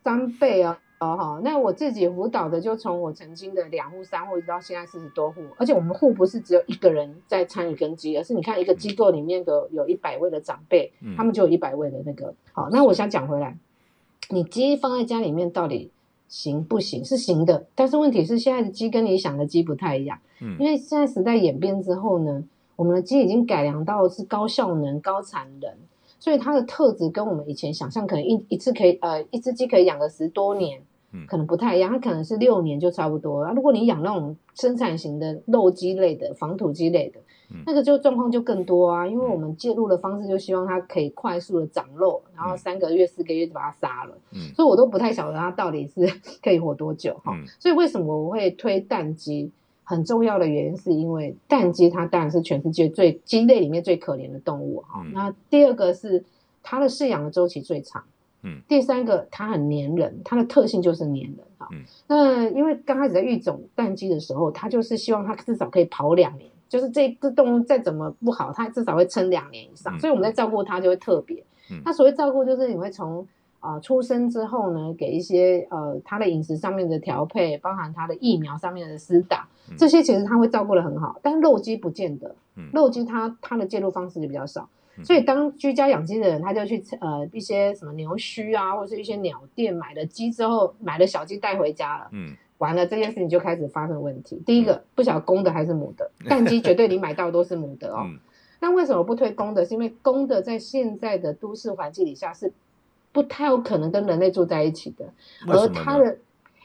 [0.04, 0.78] 三倍啊！
[1.00, 12.34] 哦哈，那我自己辅导的，就从我曾经的两户、三户，一直到现在四十多户，而且我们户不是只有一个人在参与跟鸡，而是你看一个机构里面的有一百位的长辈，嗯、他们就有一百位的那个。
[12.52, 13.58] 好，那我想讲回来，
[14.30, 15.90] 你鸡放在家里面到底
[16.28, 17.06] 行不行？
[17.06, 22.44] 是行的，但是问题是现在的鸡跟你想的鸡不太一样，嗯，因为现在时代演变之后呢，
[22.76, 25.72] 我们的鸡已经改良到是高效能、高产能。
[26.20, 30.82] 所以它的特质跟我们以前想象，可能一一次可以呃一只鸡可以养个十多年，
[31.28, 31.92] 可能不太一样。
[31.92, 33.44] 它可能是六年就差不多。
[33.44, 37.20] 啊，如果你养那种生产型的肉鸡类的、防土鸡类的，
[37.66, 39.08] 那个就状况就更多啊。
[39.08, 44.16] 因为我们介入的方式就希望它可以快速的长肉，然后三个月、四个月就把它杀了。
[44.54, 46.06] 所以我都不太晓得它到底是
[46.44, 47.34] 可以活多久哈。
[47.60, 49.52] 所以为什么我会推蛋鸡？
[49.90, 55.02] 很重要的原因是因为蛋鸡它当然是全世界最鸡类里面最可怜的动物哈。
[55.04, 56.24] 嗯、那第二个是
[56.62, 58.04] 它的饲养的周期最长，
[58.44, 61.68] 嗯，第三个它很粘人，它的特性就是粘人哈。
[61.72, 71.44] 嗯、那因为刚开始在育种蛋鸡的时候，它就是希望它至少可以跑两年，就是这只动物再怎么不好，它至少会撑两年以上，嗯、所以我们在照顾它就会特别。
[71.72, 73.28] 嗯、那所谓照顾就是你会从
[73.60, 81.20] 啊、呃，出生之后呢，给一些呃，他的饮食上面的调配，包含他的疫苗上面的施打，嗯、这些其实他会照顾的很好。
[81.22, 84.70] 但是肉鸡不见得，嗯、肉鸡它它的介入方式就比较少。
[84.98, 94.42] 嗯、所以当居家养鸡的人，他就去呃一些什么牛墟啊，或者是一些鸟店买了鸡之后，买了小鸡带回家了，嗯，完了这件事情就开始发生问题。
[94.46, 98.04] 第一个、嗯、不晓得公的还是母的， 蛋鸡绝对你买到都是母的哦。
[98.06, 98.18] 嗯、
[98.62, 99.66] 那为什么不推公的？
[99.66, 102.54] 是因为公的在现在的都市环境底下是。
[103.12, 105.12] 不太有可能跟人类住在一起的，
[105.48, 106.18] 而它的，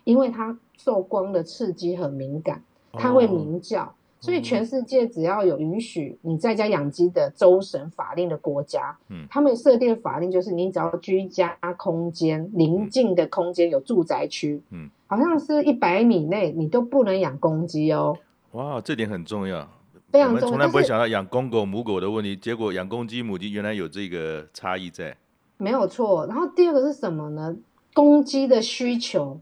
[0.05, 18.17] 因为它受光的刺激很敏感，它会鸣叫，哦、所以全世界只要有允许你在家养鸡的州省法令的国家，嗯，他们设定的法令就是你只要居家空间邻近的空间有住宅区，嗯，好像是一百米内你都不能养公鸡哦。
[18.53, 19.67] 哇，这点很重要，
[20.13, 20.29] 非常重要。
[20.29, 25.17] 我们从来不会想到养公狗母狗的问题，结果养公鸡母鸡原来有这个差异在。
[25.57, 27.57] 没有错，然后第二个是什么呢？
[27.93, 29.39] 公鸡的需求，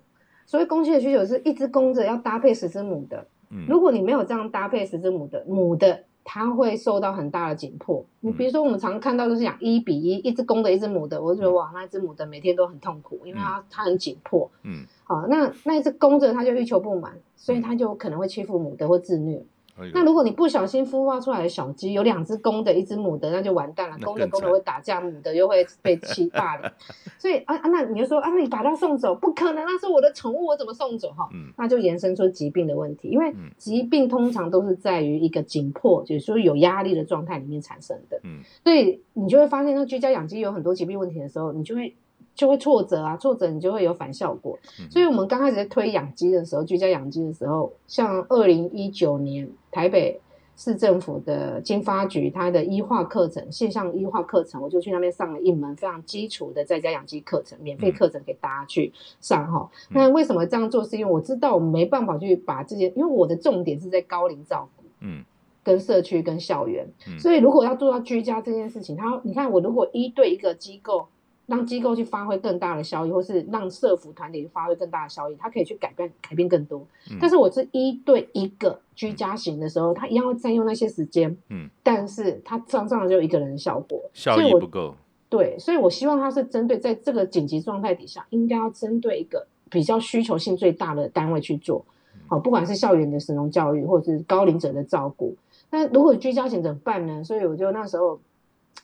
[0.46, 3.26] 所谓公鸡的需求是一只公的要搭配十只母的。
[3.50, 8.04] 嗯，如果你没有这样搭配十只母的，母的它会受到很大的紧迫。
[8.20, 14.50] 你比如说，我们常看到就是讲一比一，一只公的，一只母的，我就觉得哇，那只母的每天都很痛苦，因为它它很紧迫。
[14.62, 19.42] 嗯，好，那那一只公的它就欲求不满，所以它就可能会欺负母的或自虐。
[19.92, 23.98] 那如果你不小心孵化出来的小鸡有两只公的，一只母的，那就完蛋了。
[24.02, 26.72] 公的公的会打架，母的又会被欺霸了。
[27.18, 31.08] 所以啊啊，那你就说啊，那你把它送走，不可能，那是我的宠物，我怎么送走？
[31.10, 33.08] 哈、嗯，那就延伸出疾病的问题。
[33.08, 38.20] 因为疾病通常都是在于一个紧迫，就是说有压力的状态里面产生的。
[38.24, 41.94] 嗯，所以你就会发现，那居家养鸡有很多疾病问题的时候，你就会。
[42.34, 44.58] 就会挫折啊，挫折你就会有反效果。
[44.90, 50.18] 所以，我们刚开始在推养鸡的时候，居家养鸡的时候，像二零一九年台北
[50.56, 59.70] 市政府的经发局它的医化课程，线上医化课程，我就去那边上了一门非常基础的在家养鸡课程，免费课程给大家去上哈。
[59.90, 60.82] 那为什么这样做？
[60.84, 65.22] 是因为我知道我没办法去把这些，因为我的重点是在高龄照顾，嗯，
[65.62, 66.86] 跟社区跟校园，
[67.18, 71.08] 所以如果要做到居家这件事情，他你看我如果一对一个机构。
[71.52, 76.80] 让机构去发挥更大的效益，或是让社服团体去发挥更大的效益，它可以去改变改变更多。
[77.10, 81.36] 嗯、但是我是一对一个居家型的时候，他一样会占用那些时间。
[81.50, 84.94] 嗯，但是它上上的就一个人的效果，效益不够。
[85.28, 91.84] 对，所以我希望他是针对在这个紧急状态底下，应该要针对一个比较需求性最大的单位去做。
[92.28, 95.36] 好，不管是校园的神农教育，或者是高龄者的照顾。
[95.70, 97.22] 那如果居家型怎么办呢？
[97.22, 98.18] 所以我就那时候。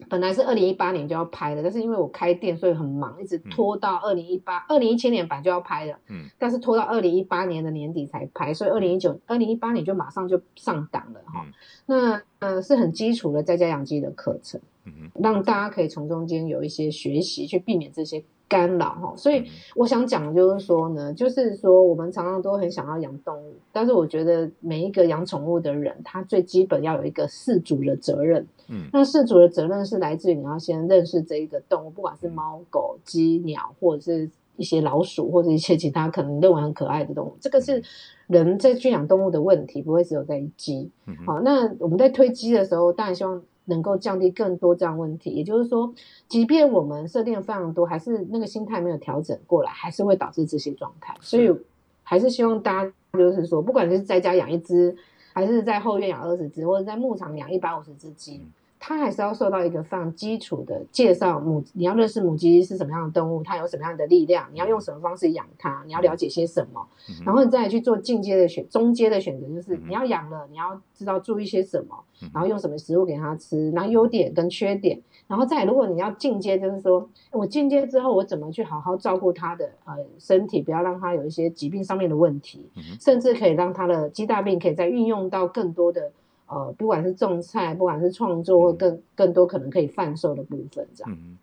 [0.09, 11.45] 本来是二零一八年就要拍的，但是因为我开店，所以很忙，一直拖到二零一八、二零一七年版就要拍了，嗯，但是拖到二零一八年的年底才拍，所以二零一九、二零一八年就马上就上档了哈。
[11.45, 11.53] 嗯、
[11.87, 18.23] 那呃是很基础的在家养鸡的课程，嗯哼，让大家可以从中间有一些学习，去避免这些。
[18.49, 19.45] 干扰哈，所以
[19.77, 28.47] 我想讲就是说呢，就是说我们常常都很想要养动物，但是我觉得每一个养宠物的人，他最基本要有一个饲主的责任。
[28.69, 37.37] 嗯，那饲主的责任是来自于你要先认识这一个动物，不管是猫、狗、鸡、鸟，或者是一些老鼠，或者一些其他可能认为很可爱的动物。
[37.41, 37.83] 这个是
[38.29, 40.91] 人在圈养动物的问题，不会只有在于鸡。
[41.27, 43.43] 好，那我们在推鸡的时候，当然希望。
[43.69, 45.95] 能够降低更多这样问题，也就是说，
[46.27, 51.15] 即便我们设定了非常多，还是那个心态没有调整过来，还是会导致这些状态。
[51.21, 51.55] 所以，
[52.03, 54.97] 还是希望大家就是说，不管是在家养一只，
[55.33, 58.43] 还是在后院养二十只，或者在牧场养一百五十只鸡。
[58.81, 66.87] 它还是要受到一个非常基础的介绍母，你要认识母鸡是什么样的动物，它有什么样的力量，你要用什么方式养它，你要了解些什么，
[67.25, 71.97] 然后你再来去做进阶的选，中阶的选择，就是你要养了，你要知道注意些什么，
[72.33, 82.71] 然后用什么食物给它吃，然后优点跟缺点，然后再如果你要进阶，就是说我进阶之后我怎么去好好照顾它的呃身体，不要让它有一些疾病上面的问题，
[83.01, 86.13] 甚至可以让它的鸡大病可以再运用到更多的。
[86.49, 91.13] 呃，不管是种菜，不管是创作，或更更多可能可以贩售的部分，这样。
[91.13, 91.39] 嗯，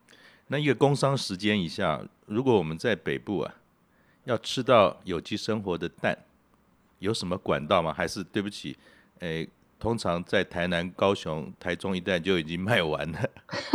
[0.47, 3.55] 那一个工商时间以下，如果我们在北部啊，
[4.25, 6.17] 要吃到有机生活的蛋，
[6.99, 7.93] 有什么管道吗？
[7.93, 8.75] 还是对不起，
[9.19, 9.47] 诶，
[9.79, 13.19] 通常在台南、高雄、台中一带就已经卖完了，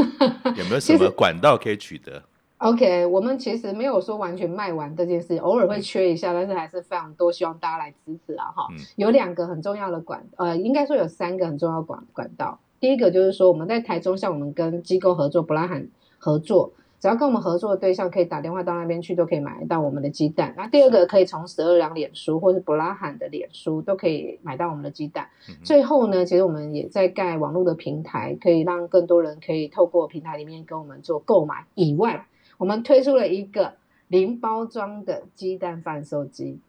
[0.57, 2.23] 有没有什么管道可以取得？
[2.61, 8.53] OK，我们其实没有说完全卖完这件事，偶尔会缺一下，但是还是非常多，希望大家来支持啊！
[8.55, 12.61] 哈，有两个很重要的管，呃，应该说有三个很重要的管管道。
[12.79, 15.89] 第一个就是说，我们在台中，像我们跟机构合作，布拉罕
[16.19, 20.53] 合作，只要跟我们合作的对象可以打电话到那边去，都可以买到我们的鸡蛋。
[20.55, 25.29] 那第二个可以从十二两脸书或是布拉罕的脸书都可以买到我们的鸡蛋。
[25.65, 32.27] 最后呢，其实我们也在盖网络的平台，可以让更多人可以透过平台里面跟我们做购买以外。
[32.61, 33.73] 我们推出了一个
[34.09, 36.61] 零包装的鸡蛋贩售机，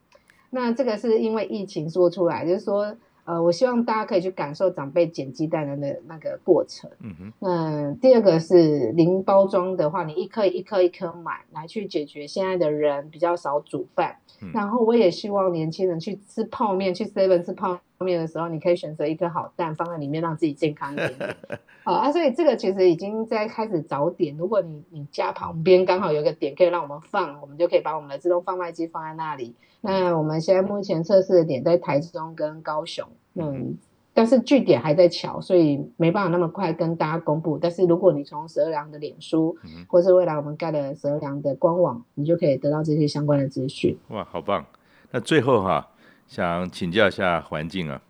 [0.50, 6.89] 那这个是因为疫情说出来，就是说，呃，我希望大家可以去感受长辈捡鸡蛋的那那个过程。
[7.02, 7.34] 嗯哼。
[7.39, 14.16] 那，第二个是零包装的话，你一颗一颗一颗买来去解决现在的人比较少煮饭。
[14.42, 14.50] 嗯。
[14.54, 21.36] 然后我也希望年轻人去吃泡面，去 Seven 吃泡面的时候，你可以选择一颗好蛋放在里面，让自己健康一点点。
[21.84, 24.36] 好 啊，所以这个其实已经在开始找点。
[24.38, 29.56] 如果你你家旁边刚好有个点可以让我们放，我们就可以把我们的自动贩卖机放在那里。
[29.82, 33.78] 那我们现在目前测试的点在台中跟高雄，嗯，
[34.14, 37.58] 但是据点还在桥，所以没办法那么快跟大家公布。
[37.58, 43.97] 但是如果你从十二良的脸书，或是未来我们盖的十二良的官网，你就可以得到这些相关的资讯。
[44.10, 44.64] 哇，好棒！
[45.10, 45.89] 那最后哈，
[46.32, 48.02] 想请教一下环境啊。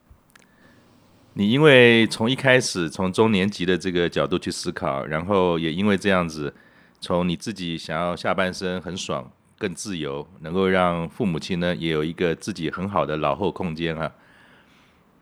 [1.33, 6.53] 你因为从一开始从中年级的这个角度去思考，然后也因为这样子，
[6.99, 14.11] 从你自己想要下半生很爽，更自由，能够让父母亲呢也有一个自己很好的老后空间啊。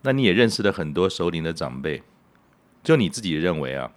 [0.02, 2.04] 那你也认识了很多熟龄的长辈，
[2.84, 3.90] 就你自己认为啊，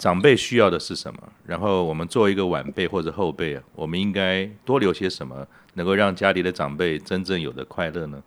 [0.00, 1.20] 长辈需要的是什么？
[1.44, 8.22] 然后我们作为一个晚辈或者后辈啊，我们应该多留些什么，能够让家里的长辈真正有的快乐呢？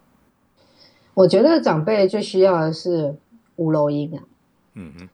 [1.16, 3.16] 我觉得长辈最需要的是
[3.56, 4.24] 有路用啊。
[4.76, 5.10] 嗯哼。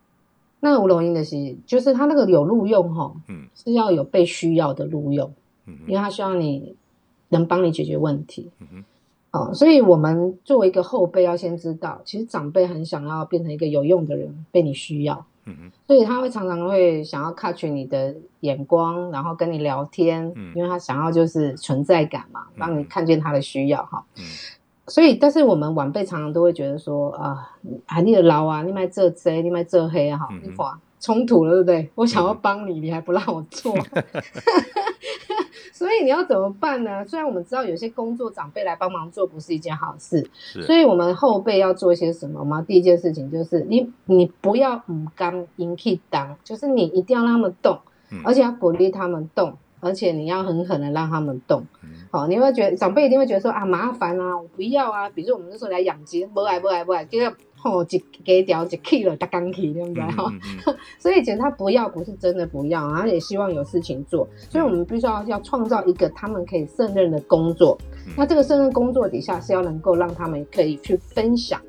[0.59, 5.33] 那个有路用的是，就是他那个有录用哈，嗯，是要有被需要的录用，
[5.65, 6.75] 嗯，因为他需要你
[7.29, 8.83] 能帮你解决问题，嗯哼，
[9.31, 24.23] 哦，所以我们作为一个后辈，要先知道，其实长辈很想要变成一个有用的人，被你需要，嗯，所以他会常常会想要 catch 你的眼光，然后跟你聊天，嗯，因为他想要就是存在感嘛，让你看见他的需要哈，嗯。
[24.87, 27.51] 所以，但是我们晚辈常常都会觉得说啊，
[27.85, 31.89] 还，你的老啊，你卖这贼，你卖这黑哈，你哇冲突了，对不对？
[31.93, 33.75] 我想要帮你，你还不让我做，
[35.79, 37.05] 所以你要怎么办呢？
[37.05, 40.29] 虽然我们知道有些工作长辈来帮忙做不是一件好事，
[40.65, 42.61] 所以我们后辈要做一些什么吗？
[42.61, 47.79] 第一件事情就是你，你不要唔甘引起当，就是你一定要让他们动，
[48.25, 49.53] 而且要鼓励他们动。
[49.81, 51.61] 而且你要狠狠的让他们动，
[52.11, 55.09] 好、嗯哦，你会觉得长辈一定会觉得说啊麻烦啊，我不要啊。
[55.09, 57.31] 比如说我们那时候来养鸡，不爱不爱不爱，就要
[57.61, 60.03] 吼一给掉一 K 了，大钢体对不对？
[60.03, 67.77] 哈、嗯嗯， 所以其实他不要不是真的不要，然后也希望有事情做，所以我们必须要要创造一个他们可以胜任的工作。
[68.07, 71.61] 嗯、那这个胜任工作底下是要能够让他们可以去分享，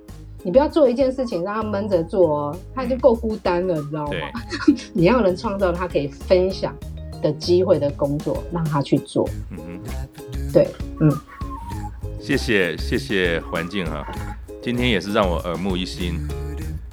[0.43, 4.13] 你不要做一件事情让他闷着做哦，他就够孤单了，你知道吗？
[4.95, 6.75] 你要能创造他可以分享
[7.21, 9.29] 的机会的工作，让他去做。
[10.53, 10.69] 对，
[11.01, 11.11] 嗯，
[12.21, 14.07] 谢谢谢谢环境哈，
[14.63, 16.21] 今天也是让我耳目一新。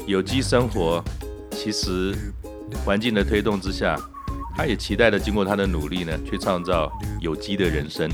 [0.05, 1.03] 有机生活，
[1.51, 2.15] 其实
[2.85, 3.99] 环境的推动之下，
[4.55, 6.89] 他也期待的经过他的努力呢，去创造
[7.19, 8.09] 有机的人生。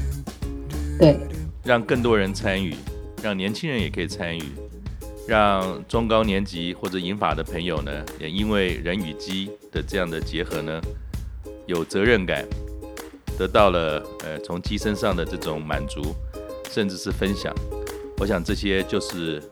[0.98, 1.20] 对，
[1.64, 2.76] 让更多人参与，
[3.22, 4.42] 让年轻人也可以参与，
[5.28, 10.82] 让中高年级或者银发的朋友呢，也因为人与鸡的这样的结合呢。
[11.68, 12.44] 有责任感，
[13.38, 16.02] 得到了呃从鸡身上的这种满足，
[16.72, 17.54] 甚至是分享。
[18.24, 19.44] 我想这些就是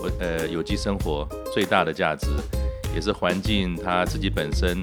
[0.00, 2.28] 我呃有机生活最大的价值，
[2.94, 4.80] 也是环境它自己本身。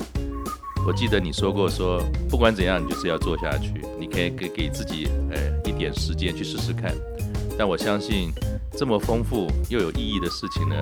[0.86, 3.72] 我记得你说过说，不管怎样，你就是要做下去。
[3.98, 6.94] 你可以给给自己呃一点时间去试试看。
[7.58, 8.34] 但我相信
[8.78, 10.76] 这么丰富又有意义的事情呢，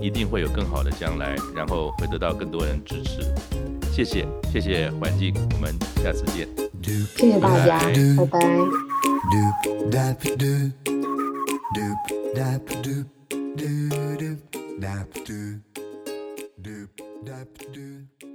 [0.00, 3.22] 一定会有更好的将来，然后会得到更多人支持。
[3.92, 6.48] 谢谢，谢谢环境，我们下次见。
[7.16, 7.80] 谢谢大家，
[8.16, 8.38] 拜拜。
[11.74, 11.98] doop
[12.36, 13.08] dap doop
[13.58, 14.38] doop
[14.80, 15.60] dap doop,
[16.62, 16.90] doop
[17.26, 18.33] dap doop.